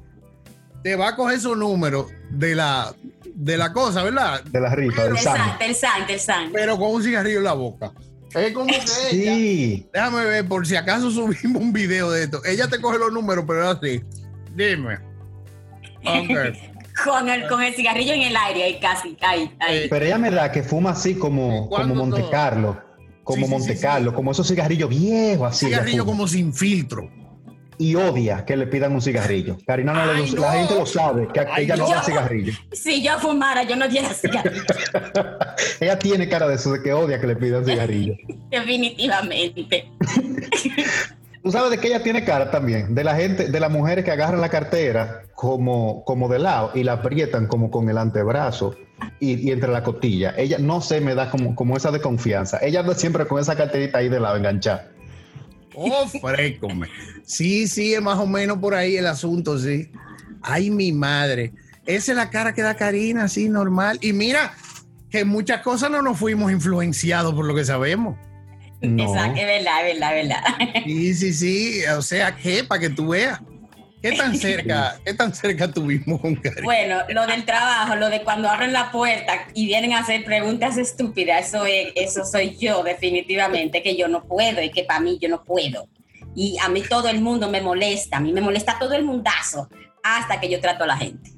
te 0.82 0.96
va 0.96 1.08
a 1.08 1.16
coger 1.16 1.38
esos 1.38 1.56
números 1.56 2.06
de 2.30 2.54
la, 2.54 2.94
de 3.34 3.56
la 3.56 3.72
cosa, 3.72 4.02
¿verdad? 4.02 4.42
De 4.44 4.60
la 4.60 4.74
rifa, 4.74 5.04
del 5.04 5.16
san. 5.18 5.58
del 5.58 5.74
san, 5.74 6.06
del 6.06 6.20
san. 6.20 6.52
Pero 6.52 6.78
con 6.78 6.90
un 6.94 7.02
cigarrillo 7.02 7.38
en 7.38 7.44
la 7.44 7.54
boca. 7.54 7.92
Es 8.34 8.52
como 8.52 8.66
que 8.66 8.76
ella, 8.76 8.86
Sí, 9.10 9.88
déjame 9.94 10.24
ver 10.26 10.46
por 10.46 10.66
si 10.66 10.76
acaso 10.76 11.10
subimos 11.10 11.62
un 11.62 11.72
video 11.72 12.10
de 12.10 12.24
esto. 12.24 12.44
Ella 12.44 12.68
te 12.68 12.80
coge 12.80 12.98
los 12.98 13.12
números, 13.12 13.44
pero 13.46 13.70
es 13.70 13.78
así. 13.78 14.02
Dime. 14.54 14.98
Con 17.02 17.28
el, 17.28 17.48
con 17.48 17.62
el 17.62 17.74
cigarrillo 17.74 18.12
en 18.12 18.22
el 18.22 18.36
aire, 18.36 18.62
ahí 18.64 18.78
casi, 18.80 19.16
ahí, 19.20 19.50
ahí. 19.58 19.76
Eh, 19.78 19.86
pero 19.90 20.04
ella 20.04 20.18
me 20.18 20.30
da 20.30 20.52
que 20.52 20.62
fuma 20.62 20.90
así 20.90 21.14
como, 21.16 21.68
¿Cuándo 21.68 21.94
como 21.94 22.06
Monte 22.06 22.20
todo? 22.22 22.30
Carlo, 22.30 22.80
como 23.24 23.46
Sí, 23.46 23.50
Monte 23.50 23.72
sí, 23.72 23.76
sí. 23.76 23.82
Carlo, 23.82 24.14
como 24.14 24.30
esos 24.30 24.46
cigarrillos 24.46 24.88
viejos 24.88 25.48
así. 25.48 25.66
cigarrillo 25.66 26.04
como 26.04 26.28
sin 26.28 26.52
filtro. 26.54 27.10
y 27.76 27.96
odia 27.96 28.44
que 28.44 28.56
le 28.56 28.68
pidan 28.68 28.92
un 28.92 29.02
cigarrillo. 29.02 29.56
Karina 29.66 29.92
no 29.92 30.00
Ay, 30.12 30.26
le 30.30 30.32
no. 30.36 30.40
La 30.42 30.52
gente 30.52 30.74
lo 30.76 30.86
sabe, 30.86 31.26
que 31.34 31.40
Ay, 31.40 31.64
ella 31.64 31.76
no 31.76 31.88
no. 31.88 31.94
da 31.94 32.02
cigarrillo. 32.04 32.52
Si 32.70 33.02
yo 33.02 33.18
fumara, 33.18 33.64
yo 33.64 33.74
no 33.74 33.88
diera 33.88 34.10
cigarrillo. 34.14 34.62
ella 35.80 35.98
tiene 35.98 36.28
cara 36.28 36.46
de 36.46 36.54
eso, 36.54 36.72
de 36.72 36.82
que 36.82 36.92
odia 36.92 37.20
que 37.20 37.26
le 37.26 37.34
pidan 37.34 37.64
cigarrillo. 37.64 38.14
Definitivamente. 38.50 39.90
Tú 41.42 41.50
sabes 41.52 41.70
de 41.72 41.78
que 41.78 41.88
ella 41.88 42.02
tiene 42.02 42.24
cara 42.24 42.50
también, 42.50 42.94
de 42.94 43.04
la 43.04 43.14
gente, 43.16 43.48
de 43.48 43.60
las 43.60 43.70
mujeres 43.70 44.02
que 44.04 44.10
agarran 44.10 44.40
la 44.40 44.48
cartera 44.48 45.24
como, 45.44 46.04
como 46.04 46.28
de 46.28 46.38
lado 46.38 46.70
y 46.74 46.82
la 46.84 46.94
aprietan 46.94 47.46
como 47.46 47.70
con 47.70 47.88
el 47.90 47.98
antebrazo 47.98 48.74
y, 49.20 49.34
y 49.46 49.52
entre 49.52 49.70
la 49.70 49.82
costilla. 49.82 50.34
Ella 50.38 50.56
no 50.58 50.80
sé, 50.80 51.00
me 51.00 51.14
da 51.14 51.30
como, 51.30 51.54
como 51.54 51.76
esa 51.76 51.90
de 51.90 52.00
confianza. 52.00 52.58
Ella 52.62 52.80
anda 52.80 52.94
siempre 52.94 53.26
con 53.26 53.40
esa 53.40 53.54
carterita 53.54 53.98
ahí 53.98 54.08
de 54.08 54.20
lado 54.20 54.36
enganchada. 54.36 54.90
Oh, 55.74 56.06
frécome. 56.06 56.88
Sí, 57.24 57.68
sí, 57.68 57.94
es 57.94 58.00
más 58.00 58.18
o 58.18 58.26
menos 58.26 58.58
por 58.58 58.74
ahí 58.74 58.96
el 58.96 59.06
asunto, 59.06 59.58
sí. 59.58 59.90
Ay, 60.40 60.70
mi 60.70 60.92
madre. 60.92 61.52
Esa 61.84 62.12
es 62.12 62.16
la 62.16 62.30
cara 62.30 62.54
que 62.54 62.62
da 62.62 62.74
Karina, 62.74 63.24
así, 63.24 63.48
normal. 63.48 63.98
Y 64.00 64.12
mira, 64.12 64.54
que 65.10 65.24
muchas 65.24 65.60
cosas 65.60 65.90
no 65.90 66.00
nos 66.00 66.18
fuimos 66.18 66.50
influenciados 66.50 67.34
por 67.34 67.44
lo 67.44 67.54
que 67.54 67.64
sabemos. 67.64 68.16
No. 68.80 69.04
Exacto, 69.04 69.40
es 69.40 69.46
verdad, 69.46 69.88
es 69.88 69.94
verdad, 69.94 70.18
es 70.18 70.28
verdad. 70.28 70.82
Sí, 70.84 71.14
sí, 71.14 71.32
sí. 71.34 71.80
O 71.96 72.02
sea, 72.02 72.34
¿qué? 72.36 72.64
Para 72.64 72.80
que 72.80 72.90
tú 72.90 73.08
veas. 73.08 73.40
¿Qué 74.04 74.12
tan 74.12 74.36
cerca, 74.38 75.00
qué 75.02 75.14
tan 75.14 75.34
cerca 75.34 75.72
tuvimos? 75.72 76.20
Bueno, 76.62 76.98
lo 77.08 77.26
del 77.26 77.46
trabajo, 77.46 77.96
lo 77.96 78.10
de 78.10 78.20
cuando 78.20 78.50
abren 78.50 78.74
la 78.74 78.92
puerta 78.92 79.46
y 79.54 79.64
vienen 79.64 79.94
a 79.94 80.00
hacer 80.00 80.26
preguntas 80.26 80.76
estúpidas, 80.76 81.48
eso 81.48 81.64
es, 81.64 81.88
eso 81.94 82.22
soy 82.26 82.54
yo 82.58 82.82
definitivamente, 82.82 83.82
que 83.82 83.96
yo 83.96 84.06
no 84.08 84.24
puedo 84.24 84.62
y 84.62 84.70
que 84.70 84.84
para 84.84 85.00
mí 85.00 85.18
yo 85.18 85.30
no 85.30 85.42
puedo. 85.42 85.88
Y 86.34 86.58
a 86.62 86.68
mí 86.68 86.82
todo 86.82 87.08
el 87.08 87.22
mundo 87.22 87.48
me 87.48 87.62
molesta, 87.62 88.18
a 88.18 88.20
mí 88.20 88.30
me 88.30 88.42
molesta 88.42 88.78
todo 88.78 88.92
el 88.92 89.04
mundazo 89.04 89.70
hasta 90.02 90.38
que 90.38 90.50
yo 90.50 90.60
trato 90.60 90.84
a 90.84 90.88
la 90.88 90.98
gente. 90.98 91.30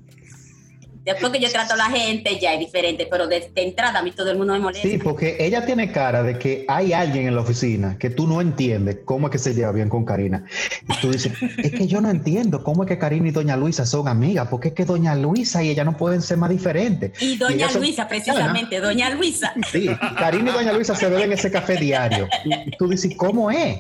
Después 1.07 1.33
que 1.33 1.39
yo 1.39 1.49
trato 1.51 1.75
a 1.75 1.77
la 1.77 1.85
gente 1.89 2.37
ya 2.41 2.53
es 2.53 2.59
diferente, 2.59 3.07
pero 3.09 3.29
de, 3.29 3.49
de 3.55 3.63
entrada 3.63 4.01
a 4.01 4.03
mí 4.03 4.11
todo 4.11 4.29
el 4.31 4.37
mundo 4.37 4.53
me 4.55 4.59
molesta. 4.59 4.89
Sí, 4.89 4.99
porque 4.99 5.37
ella 5.39 5.65
tiene 5.65 5.93
cara 5.93 6.25
de 6.25 6.37
que 6.37 6.65
hay 6.67 6.93
alguien 6.93 7.29
en 7.29 7.37
la 7.37 7.43
oficina 7.43 7.97
que 7.97 8.11
tú 8.11 8.27
no 8.27 8.41
entiendes 8.41 8.99
cómo 9.05 9.29
es 9.29 9.31
que 9.31 9.39
se 9.39 9.55
lleva 9.55 9.71
bien 9.71 9.89
con 9.89 10.05
Karina. 10.05 10.45
Y 10.89 11.01
tú 11.01 11.13
dices, 11.13 11.33
es 11.59 11.71
que 11.71 11.87
yo 11.87 12.01
no 12.01 12.11
entiendo 12.11 12.65
cómo 12.65 12.83
es 12.83 12.89
que 12.89 12.99
Karina 12.99 13.29
y 13.29 13.31
Doña 13.31 13.57
Luisa 13.57 13.87
son 13.87 14.09
amigas, 14.09 14.49
porque 14.51 14.69
es 14.69 14.75
que 14.75 14.85
Doña 14.85 15.15
Luisa 15.15 15.63
y 15.63 15.71
ella 15.71 15.85
no 15.85 15.97
pueden 15.97 16.21
ser 16.23 16.39
más 16.39 16.51
diferentes. 16.51 17.13
Y 17.23 17.37
doña 17.37 17.69
son- 17.71 17.83
Luisa, 17.83 18.09
precisamente, 18.09 18.81
doña 18.81 19.09
Luisa. 19.11 19.55
Sí, 19.71 19.89
Karina 20.19 20.51
y 20.51 20.55
Doña 20.55 20.73
Luisa 20.73 20.97
se 20.97 21.09
beben 21.09 21.33
ese 21.33 21.51
café 21.53 21.77
diario. 21.77 22.29
Y 22.67 22.73
tú 22.77 22.89
dices, 22.89 23.15
¿cómo 23.17 23.49
es? 23.51 23.79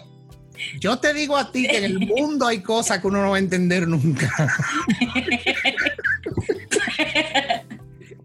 Yo 0.80 0.96
te 0.98 1.12
digo 1.12 1.36
a 1.36 1.52
ti 1.52 1.68
que 1.68 1.76
en 1.78 1.84
el 1.84 1.98
mundo 1.98 2.46
hay 2.46 2.60
cosas 2.60 3.00
que 3.00 3.06
uno 3.06 3.20
no 3.20 3.30
va 3.32 3.36
a 3.36 3.40
entender 3.40 3.86
nunca. 3.86 4.30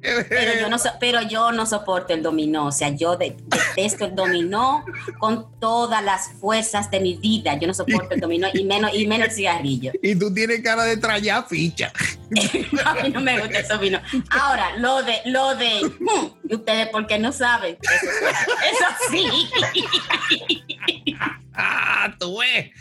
Pero 0.01 0.59
yo, 0.59 0.67
no 0.69 0.79
so- 0.79 0.89
pero 0.99 1.21
yo 1.21 1.51
no 1.51 1.65
soporto 1.67 2.13
el 2.13 2.23
dominó, 2.23 2.65
o 2.67 2.71
sea, 2.71 2.89
yo 2.89 3.15
de- 3.17 3.37
detesto 3.47 4.05
el 4.05 4.15
dominó 4.15 4.83
con 5.19 5.47
todas 5.59 6.03
las 6.03 6.31
fuerzas 6.39 6.89
de 6.89 6.99
mi 6.99 7.15
vida. 7.17 7.57
Yo 7.59 7.67
no 7.67 7.73
soporto 7.73 8.15
el 8.15 8.19
dominó 8.19 8.47
y 8.53 8.63
menos, 8.63 8.91
y 8.93 9.05
menos 9.05 9.27
el 9.29 9.33
cigarrillo. 9.35 9.91
Y 10.01 10.15
tú 10.15 10.33
tienes 10.33 10.61
cara 10.61 10.83
de 10.85 10.97
trallar 10.97 11.45
ficha. 11.47 11.93
A 12.85 12.93
mí 12.95 13.09
no 13.09 13.21
me 13.21 13.39
gusta 13.39 13.59
el 13.59 13.67
dominó. 13.67 14.01
Ahora, 14.31 14.75
lo 14.77 15.03
de, 15.03 15.17
lo 15.25 15.55
de, 15.55 15.81
hmm, 15.99 16.49
¿y 16.49 16.55
ustedes 16.55 16.87
por 16.89 17.05
qué 17.05 17.19
no 17.19 17.31
saben? 17.31 17.77
Eso, 17.81 18.07
eso 18.71 18.85
sí. 19.11 19.49
Ah, 21.53 22.15
tú 22.19 22.39
ves. 22.39 22.71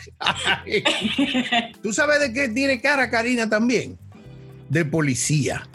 ¿Tú 1.83 1.93
sabes 1.93 2.21
de 2.21 2.33
qué 2.33 2.49
tiene 2.49 2.81
cara 2.81 3.11
Karina 3.11 3.49
también? 3.49 3.99
De 4.69 4.85
policía. 4.85 5.67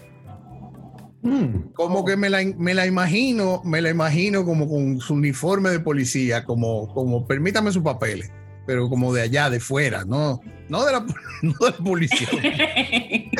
Mm, 1.25 1.73
Como 1.73 2.05
que 2.05 2.15
me 2.15 2.29
la, 2.29 2.43
me 2.57 2.73
la 2.75 2.85
imagino, 2.85 3.61
me 3.65 3.81
la 3.81 3.89
imagino 3.89 4.45
como 4.45 4.69
con 4.69 4.99
su 4.99 5.15
uniforme 5.15 5.71
de 5.71 5.79
policía, 5.79 6.45
como, 6.45 6.87
como 6.93 7.25
permítame 7.25 7.71
sus 7.71 7.81
papeles, 7.83 8.31
pero 8.67 8.87
como 8.89 9.11
de 9.13 9.23
allá, 9.23 9.49
de 9.49 9.59
fuera, 9.59 10.05
no, 10.05 10.39
no 10.69 10.85
de 10.85 10.91
la, 10.91 10.99
no 11.41 11.53
de 11.59 11.71
la 11.71 11.77
policía, 11.77 12.27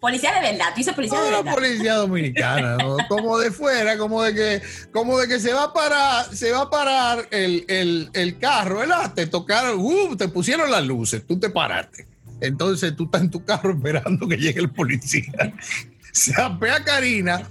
Policía 0.00 0.32
de 0.34 0.40
verdad, 0.52 0.66
tú 0.74 0.78
dices 0.78 0.94
policía 0.94 1.18
no 1.18 1.24
de 1.24 1.30
de 1.30 1.36
la 1.36 1.42
verdad. 1.42 1.54
policía 1.54 1.94
dominicana, 1.94 2.76
¿no? 2.76 2.96
como 3.08 3.38
de 3.38 3.50
fuera, 3.50 3.96
como 3.98 4.22
de 4.22 4.34
que, 4.34 4.62
como 4.92 5.18
de 5.18 5.28
que 5.28 5.38
se 5.40 5.52
va 5.52 5.64
a 5.64 5.72
parar, 5.72 6.26
se 6.34 6.50
va 6.50 6.62
a 6.62 6.70
parar 6.70 7.28
el, 7.30 7.64
el, 7.68 8.10
el 8.12 8.38
carro, 8.38 8.78
¿verdad? 8.78 9.12
Te 9.14 9.26
tocaron, 9.26 9.78
uh, 9.78 10.16
te 10.16 10.28
pusieron 10.28 10.70
las 10.70 10.84
luces, 10.86 11.24
tú 11.26 11.38
te 11.38 11.50
paraste. 11.50 12.06
Entonces 12.40 12.96
tú 12.96 13.04
estás 13.04 13.22
en 13.22 13.30
tu 13.30 13.44
carro 13.44 13.72
esperando 13.76 14.26
que 14.26 14.36
llegue 14.36 14.60
el 14.60 14.70
policía. 14.70 15.54
Se 16.12 16.40
apea 16.40 16.76
a 16.76 16.84
Karina, 16.84 17.48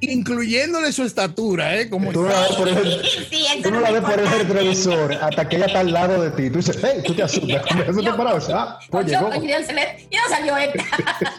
incluyéndole 0.00 0.92
su 0.92 1.02
estatura, 1.04 1.76
¿eh? 1.78 1.88
Como 1.90 2.10
Tú 2.12 2.22
no 2.22 2.28
la 2.28 2.40
ves 2.40 2.52
por 2.56 2.68
el, 2.68 3.02
Sí, 3.30 3.46
eso 3.52 3.62
tú 3.62 3.70
no 3.70 3.80
la 3.80 3.90
ves 3.90 4.02
por 4.02 4.18
el 4.18 4.28
retrovisor 4.28 5.12
hasta 5.14 5.48
que 5.48 5.56
ella 5.56 5.66
está 5.66 5.80
al 5.80 5.92
lado 5.92 6.22
de 6.22 6.30
ti. 6.30 6.50
Tú 6.50 6.58
dices, 6.58 6.78
hey, 6.82 7.02
tú 7.04 7.14
te 7.14 7.22
asustas. 7.22 7.62
Eso 7.88 8.02
te 8.02 8.12
parado, 8.12 8.38
ah, 8.54 8.78
pues 8.90 9.06
llegó. 9.06 9.30
yo, 9.34 9.40
yo, 9.42 9.58
yo 10.10 10.18
no 10.22 10.28
salió 10.28 10.56
esta. 10.56 10.84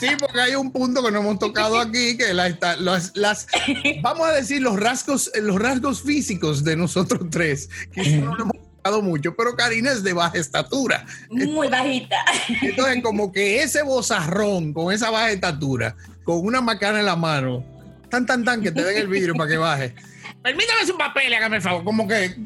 Sí, 0.00 0.06
porque 0.18 0.40
hay 0.40 0.54
un 0.54 0.72
punto 0.72 1.02
que 1.04 1.10
no 1.10 1.18
hemos 1.20 1.38
tocado 1.38 1.78
aquí, 1.78 2.16
que 2.16 2.32
la 2.32 2.46
esta- 2.46 2.76
las, 2.76 3.14
las- 3.14 3.46
vamos 4.02 4.26
a 4.26 4.32
decir, 4.32 4.62
los 4.62 4.80
rasgos, 4.80 5.30
los 5.42 5.56
rasgos 5.60 6.00
físicos 6.02 6.64
de 6.64 6.74
nosotros 6.74 7.20
tres, 7.30 7.68
que 7.92 8.02
no 8.16 8.34
lo 8.34 8.44
hemos 8.44 8.56
mucho, 9.02 9.34
pero 9.36 9.54
Karina 9.54 9.92
es 9.92 10.02
de 10.02 10.12
baja 10.12 10.38
estatura. 10.38 11.04
Muy 11.30 11.68
bajita. 11.68 12.16
Entonces, 12.62 13.02
como 13.02 13.32
que 13.32 13.62
ese 13.62 13.82
bozarrón 13.82 14.72
con 14.72 14.92
esa 14.92 15.10
baja 15.10 15.30
estatura, 15.30 15.96
con 16.24 16.44
una 16.44 16.60
macana 16.60 17.00
en 17.00 17.06
la 17.06 17.16
mano, 17.16 17.64
tan, 18.08 18.26
tan, 18.26 18.44
tan, 18.44 18.62
que 18.62 18.72
te 18.72 18.82
den 18.82 18.96
el 18.96 19.08
vidrio 19.08 19.34
para 19.34 19.50
que 19.50 19.56
baje. 19.56 19.94
permítame 20.42 20.86
su 20.86 20.96
papel, 20.96 21.32
hágame 21.34 21.56
el 21.56 21.62
favor. 21.62 21.84
Como 21.84 22.06
que. 22.06 22.34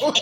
como, 0.00 0.12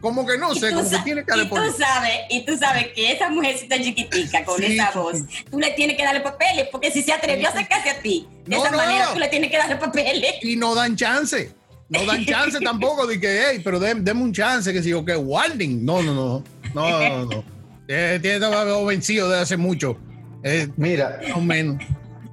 como, 0.00 0.26
que 0.26 0.38
no 0.38 0.54
sé, 0.54 0.72
como 0.72 0.88
que 0.88 0.98
tiene 0.98 1.24
que 1.24 1.30
darle 1.30 1.46
por. 1.46 1.64
Tú 1.64 1.72
sabes, 1.78 2.20
y 2.30 2.44
tú 2.44 2.56
sabes 2.56 2.88
que 2.88 3.12
esa 3.12 3.28
mujercita 3.28 3.80
chiquitica 3.80 4.44
con 4.44 4.62
esa 4.62 4.90
voz, 4.92 5.18
tú 5.50 5.58
le 5.58 5.70
tienes 5.72 5.96
que 5.96 6.04
darle 6.04 6.20
papeles, 6.20 6.68
porque 6.70 6.90
si 6.90 7.02
se 7.02 7.12
atrevió 7.12 7.48
a 7.48 7.50
acercarse 7.50 7.90
a 7.90 8.00
ti 8.00 8.26
de 8.46 8.56
esa 8.56 8.70
manera, 8.70 9.12
tú 9.12 9.18
le 9.18 9.28
tienes 9.28 9.50
que 9.50 9.58
darle 9.58 9.76
papeles. 9.76 10.34
Y 10.42 10.56
no 10.56 10.74
dan 10.74 10.96
chance. 10.96 11.52
No 11.92 12.06
dan 12.06 12.24
chance 12.24 12.58
tampoco 12.60 13.06
de 13.06 13.20
que, 13.20 13.42
hey, 13.46 13.60
pero 13.62 13.78
déme 13.78 14.22
un 14.22 14.32
chance, 14.32 14.72
que 14.72 14.82
si 14.82 14.90
yo 14.90 15.04
que 15.04 15.16
warning. 15.16 15.84
No, 15.84 16.02
no, 16.02 16.14
no. 16.14 16.44
No, 16.74 17.08
no, 17.08 17.24
no. 17.26 17.44
Eh, 17.88 18.18
tiene 18.22 18.46
vencido 18.86 19.28
de 19.28 19.40
hace 19.40 19.56
mucho. 19.56 19.98
Eh, 20.42 20.68
Mira, 20.76 21.20
menos. 21.40 21.82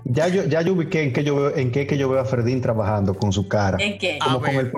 Ya 0.05 0.27
yo, 0.27 0.45
ya 0.45 0.61
yo 0.61 0.73
ubiqué 0.73 1.03
en 1.03 1.13
qué 1.13 1.23
yo 1.23 1.35
veo, 1.35 1.55
en 1.55 1.71
qué 1.71 1.85
que 1.85 1.97
yo 1.97 2.09
veo 2.09 2.19
a 2.19 2.25
Fredín 2.25 2.61
trabajando 2.61 3.13
con 3.13 3.31
su 3.31 3.47
cara. 3.47 3.77
¿En 3.79 3.97
qué? 3.99 4.17
Como 4.23 4.39
con 4.39 4.55
el 4.55 4.71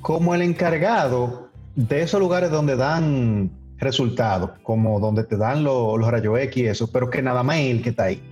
Como 0.00 0.34
el 0.34 0.42
encargado 0.42 1.50
de 1.76 2.02
esos 2.02 2.18
lugares 2.18 2.50
donde 2.50 2.74
dan 2.74 3.50
resultados, 3.78 4.50
como 4.62 4.98
donde 4.98 5.22
te 5.24 5.36
dan 5.36 5.62
los 5.62 6.04
rayos 6.06 6.40
X 6.40 6.62
y 6.62 6.66
eso, 6.66 6.90
pero 6.90 7.10
que 7.10 7.22
nada 7.22 7.42
más 7.42 7.58
él 7.58 7.82
que 7.82 7.90
está 7.90 8.04
ahí. 8.04 8.22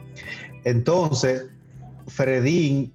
Entonces, 0.64 1.44
Fredín 2.08 2.92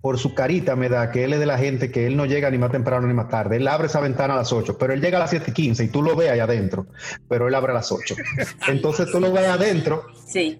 por 0.00 0.18
su 0.18 0.34
carita 0.34 0.74
me 0.74 0.88
da 0.88 1.10
que 1.10 1.24
él 1.24 1.32
es 1.32 1.38
de 1.38 1.46
la 1.46 1.58
gente 1.58 1.90
que 1.90 2.06
él 2.06 2.16
no 2.16 2.26
llega 2.26 2.50
ni 2.50 2.58
más 2.58 2.72
temprano 2.72 3.06
ni 3.06 3.14
más 3.14 3.28
tarde. 3.28 3.56
Él 3.56 3.68
abre 3.68 3.86
esa 3.86 4.00
ventana 4.00 4.34
a 4.34 4.38
las 4.38 4.52
8, 4.52 4.76
pero 4.78 4.92
él 4.92 5.00
llega 5.00 5.18
a 5.18 5.20
las 5.20 5.30
7 5.30 5.50
y 5.50 5.52
15 5.52 5.84
y 5.84 5.88
tú 5.88 6.02
lo 6.02 6.16
ves 6.16 6.30
ahí 6.30 6.40
adentro, 6.40 6.86
pero 7.28 7.46
él 7.46 7.54
abre 7.54 7.72
a 7.72 7.76
las 7.76 7.92
8. 7.92 8.16
Entonces 8.68 9.10
tú 9.10 9.20
lo 9.20 9.32
ves 9.32 9.46
adentro 9.46 10.06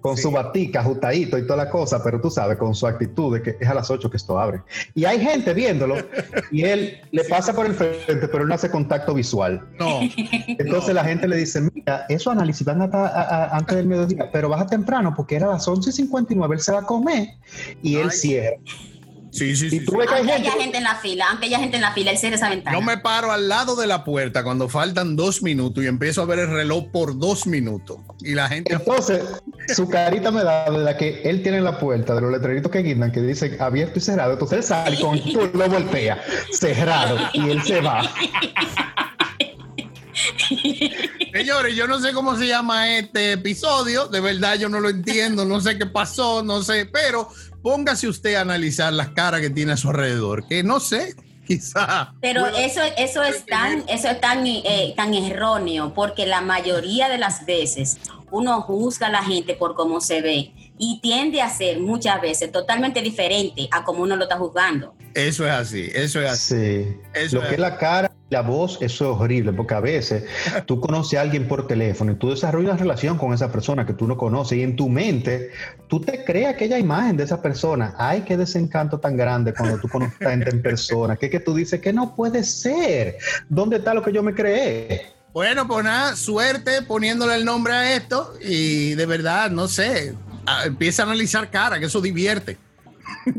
con 0.01 0.17
su 0.17 0.31
batica, 0.31 0.79
ajustadito 0.79 1.37
y 1.37 1.47
toda 1.47 1.65
la 1.65 1.69
cosa, 1.69 2.03
pero 2.03 2.21
tú 2.21 2.29
sabes, 2.29 2.57
con 2.57 2.73
su 2.75 2.87
actitud 2.87 3.33
de 3.35 3.41
que 3.41 3.57
es 3.59 3.67
a 3.67 3.73
las 3.73 3.89
8 3.89 4.09
que 4.09 4.17
esto 4.17 4.39
abre. 4.39 4.61
Y 4.95 5.05
hay 5.05 5.19
gente 5.19 5.53
viéndolo 5.53 5.95
y 6.51 6.63
él 6.63 7.01
le 7.11 7.23
pasa 7.25 7.53
por 7.53 7.65
el 7.65 7.73
frente, 7.73 8.27
pero 8.27 8.43
él 8.43 8.49
no 8.49 8.55
hace 8.55 8.69
contacto 8.69 9.13
visual. 9.13 9.61
No. 9.77 9.99
Entonces 10.47 10.93
la 10.93 11.03
gente 11.03 11.27
le 11.27 11.37
dice, 11.37 11.61
mira, 11.73 12.05
eso 12.07 12.31
análisis 12.31 12.65
van 12.65 12.81
hasta 12.81 13.55
antes 13.55 13.75
del 13.75 13.87
mediodía, 13.87 14.29
pero 14.31 14.47
baja 14.47 14.67
temprano 14.67 15.13
porque 15.15 15.35
era 15.35 15.47
a 15.47 15.53
las 15.53 15.67
11 15.67 15.89
y 15.89 15.93
59, 15.93 16.55
él 16.55 16.61
se 16.61 16.71
va 16.71 16.79
a 16.79 16.85
comer 16.85 17.29
y 17.81 17.97
él 17.97 18.11
cierra. 18.11 18.57
Sí, 19.33 19.55
sí, 19.55 19.67
sí. 19.71 19.83
aunque 19.87 20.31
haya 20.31 20.51
gente 20.51 20.77
en 20.77 20.83
la 20.83 20.95
fila, 20.95 21.25
aunque 21.31 21.47
haya 21.47 21.57
gente 21.57 21.77
en 21.77 21.81
la 21.81 21.91
fila, 21.91 22.11
él 22.11 22.19
cierra 22.19 22.35
esa 22.35 22.49
ventana. 22.49 22.77
Yo 22.77 22.83
me 22.83 22.97
paro 22.99 23.31
al 23.31 23.49
lado 23.49 23.75
de 23.75 23.87
la 23.87 24.03
puerta 24.03 24.43
cuando 24.43 24.69
faltan 24.69 25.15
dos 25.15 25.41
minutos 25.41 25.83
y 25.83 25.87
empiezo 25.87 26.21
a 26.21 26.25
ver 26.25 26.37
el 26.37 26.51
reloj 26.51 26.91
por 26.91 27.17
dos 27.17 27.47
minutos. 27.47 27.97
Y 28.21 28.35
la 28.35 28.47
gente. 28.47 28.73
Entonces, 28.73 29.23
su 29.75 29.89
carita 29.89 30.29
me 30.29 30.43
da 30.43 30.69
de 30.69 30.77
la 30.77 30.95
que 30.97 31.23
él 31.23 31.41
tiene 31.41 31.57
en 31.57 31.63
la 31.63 31.79
puerta, 31.79 32.13
de 32.13 32.21
los 32.21 32.31
letreritos 32.31 32.71
que 32.71 32.83
guindan, 32.83 33.11
que 33.11 33.21
dicen 33.21 33.59
abierto 33.59 33.97
y 33.97 34.01
cerrado. 34.03 34.33
Entonces 34.33 34.59
él 34.59 34.63
sale 34.63 34.99
con 34.99 35.19
tú 35.19 35.49
lo 35.51 35.67
voltea, 35.67 36.21
cerrado, 36.51 37.17
y 37.33 37.49
él 37.49 37.63
se 37.63 37.81
va. 37.81 38.03
Señores, 41.33 41.75
yo 41.75 41.87
no 41.87 41.99
sé 41.99 42.13
cómo 42.13 42.37
se 42.37 42.45
llama 42.45 42.97
este 42.97 43.31
episodio, 43.31 44.07
de 44.07 44.21
verdad 44.21 44.59
yo 44.59 44.69
no 44.69 44.79
lo 44.79 44.89
entiendo, 44.89 45.43
no 45.43 45.59
sé 45.59 45.79
qué 45.79 45.87
pasó, 45.87 46.43
no 46.43 46.61
sé, 46.61 46.85
pero 46.85 47.29
póngase 47.63 48.07
usted 48.07 48.35
a 48.35 48.41
analizar 48.41 48.93
las 48.93 49.09
caras 49.09 49.41
que 49.41 49.49
tiene 49.49 49.71
a 49.71 49.77
su 49.77 49.89
alrededor, 49.89 50.45
que 50.47 50.61
no 50.61 50.79
sé, 50.79 51.15
quizá. 51.47 52.13
Pero 52.21 52.45
eso, 52.45 52.81
eso 52.97 53.23
es 53.23 53.45
tan, 53.45 53.83
eso 53.87 54.09
es 54.09 54.21
tan, 54.21 54.45
eh, 54.45 54.93
tan 54.95 55.15
erróneo, 55.15 55.93
porque 55.95 56.27
la 56.27 56.41
mayoría 56.41 57.09
de 57.09 57.17
las 57.17 57.45
veces 57.47 57.97
uno 58.29 58.61
juzga 58.61 59.07
a 59.07 59.11
la 59.11 59.23
gente 59.23 59.55
por 59.55 59.75
cómo 59.75 60.01
se 60.01 60.21
ve 60.21 60.51
y 60.77 60.99
tiende 61.01 61.41
a 61.41 61.49
ser 61.49 61.79
muchas 61.79 62.21
veces 62.21 62.51
totalmente 62.51 63.01
diferente 63.01 63.67
a 63.71 63.83
como 63.83 64.03
uno 64.03 64.15
lo 64.15 64.23
está 64.23 64.37
juzgando. 64.37 64.95
Eso 65.13 65.45
es 65.45 65.51
así, 65.51 65.89
eso 65.93 66.21
es 66.21 66.29
así. 66.29 66.97
lo 67.31 67.41
que 67.41 67.53
es 67.53 67.59
la 67.59 67.77
cara 67.77 68.11
la 68.33 68.41
voz, 68.41 68.79
eso 68.81 69.13
es 69.13 69.21
horrible, 69.21 69.53
porque 69.53 69.75
a 69.75 69.79
veces 69.79 70.25
tú 70.65 70.81
conoces 70.81 71.17
a 71.17 71.21
alguien 71.21 71.47
por 71.47 71.67
teléfono 71.67 72.11
y 72.11 72.15
tú 72.15 72.31
desarrollas 72.31 72.71
una 72.71 72.79
relación 72.79 73.17
con 73.17 73.33
esa 73.33 73.51
persona 73.51 73.85
que 73.85 73.93
tú 73.93 74.07
no 74.07 74.17
conoces 74.17 74.57
y 74.57 74.63
en 74.63 74.75
tu 74.75 74.89
mente 74.89 75.51
tú 75.87 76.01
te 76.01 76.25
creas 76.25 76.55
aquella 76.55 76.77
imagen 76.77 77.15
de 77.15 77.23
esa 77.23 77.41
persona. 77.41 77.93
Ay, 77.97 78.23
qué 78.27 78.35
desencanto 78.35 78.99
tan 78.99 79.15
grande 79.15 79.53
cuando 79.53 79.77
tú 79.79 79.87
conoces 79.87 80.19
a 80.25 80.31
gente 80.31 80.49
en 80.49 80.61
persona, 80.61 81.15
que, 81.15 81.29
que 81.29 81.39
tú 81.39 81.55
dices 81.55 81.79
que 81.79 81.93
no 81.93 82.15
puede 82.15 82.43
ser. 82.43 83.17
¿Dónde 83.47 83.77
está 83.77 83.93
lo 83.93 84.03
que 84.03 84.11
yo 84.11 84.23
me 84.23 84.33
creé? 84.33 85.13
Bueno, 85.31 85.67
pues 85.67 85.83
nada, 85.83 86.15
suerte 86.15 86.81
poniéndole 86.83 87.35
el 87.35 87.45
nombre 87.45 87.73
a 87.73 87.95
esto 87.95 88.33
y 88.41 88.93
de 88.93 89.05
verdad, 89.05 89.49
no 89.49 89.67
sé, 89.67 90.13
empieza 90.65 91.03
a 91.03 91.05
analizar 91.05 91.49
cara, 91.49 91.79
que 91.79 91.85
eso 91.85 92.01
divierte. 92.01 92.57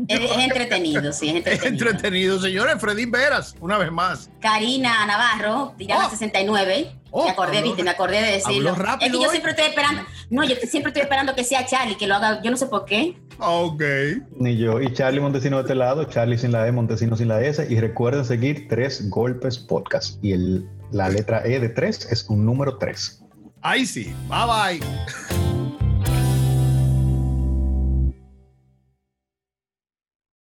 Es, 0.07 0.19
entretenido, 0.37 1.11
sí, 1.11 1.29
es 1.29 1.35
entretenido. 1.35 1.67
entretenido, 1.67 2.39
señores. 2.39 2.75
Freddy 2.79 3.05
Veras, 3.05 3.55
una 3.59 3.77
vez 3.77 3.91
más. 3.91 4.29
Karina 4.39 5.05
Navarro, 5.05 5.73
tirada 5.77 6.09
69. 6.09 6.91
me 7.13 7.29
acordé, 7.29 7.61
viste, 7.61 7.83
me 7.83 7.91
acordé 7.91 8.21
de 8.21 8.31
decirlo. 8.33 8.75
es 8.99 9.11
que 9.11 9.19
yo 9.19 9.29
siempre 9.29 9.51
estoy 9.51 9.65
esperando, 9.67 10.03
no, 10.29 10.43
yo 10.43 10.55
siempre 10.67 10.89
estoy 10.89 11.03
esperando 11.03 11.35
que 11.35 11.43
sea 11.43 11.65
Charlie, 11.65 11.97
que 11.97 12.07
lo 12.07 12.15
haga, 12.15 12.41
yo 12.41 12.51
no 12.51 12.57
sé 12.57 12.67
por 12.67 12.85
qué. 12.85 13.17
Ok. 13.39 13.83
Ni 14.37 14.57
yo. 14.57 14.81
Y 14.81 14.93
Charlie 14.93 15.19
Montesino 15.19 15.57
de 15.57 15.63
este 15.63 15.75
lado, 15.75 16.05
Charlie 16.05 16.37
sin 16.37 16.51
la 16.51 16.67
E, 16.67 16.71
Montesino 16.71 17.15
sin 17.15 17.27
la 17.27 17.41
S. 17.41 17.65
Y 17.69 17.79
recuerden 17.79 18.25
seguir 18.25 18.67
Tres 18.69 19.09
Golpes 19.09 19.57
Podcast. 19.57 20.23
Y 20.23 20.31
el, 20.31 20.67
la 20.91 21.09
letra 21.09 21.45
E 21.45 21.59
de 21.59 21.69
tres 21.69 22.07
es 22.11 22.25
un 22.29 22.45
número 22.45 22.77
tres. 22.77 23.21
Ahí 23.61 23.85
sí. 23.85 24.13
Bye 24.29 24.79
bye. 24.79 25.45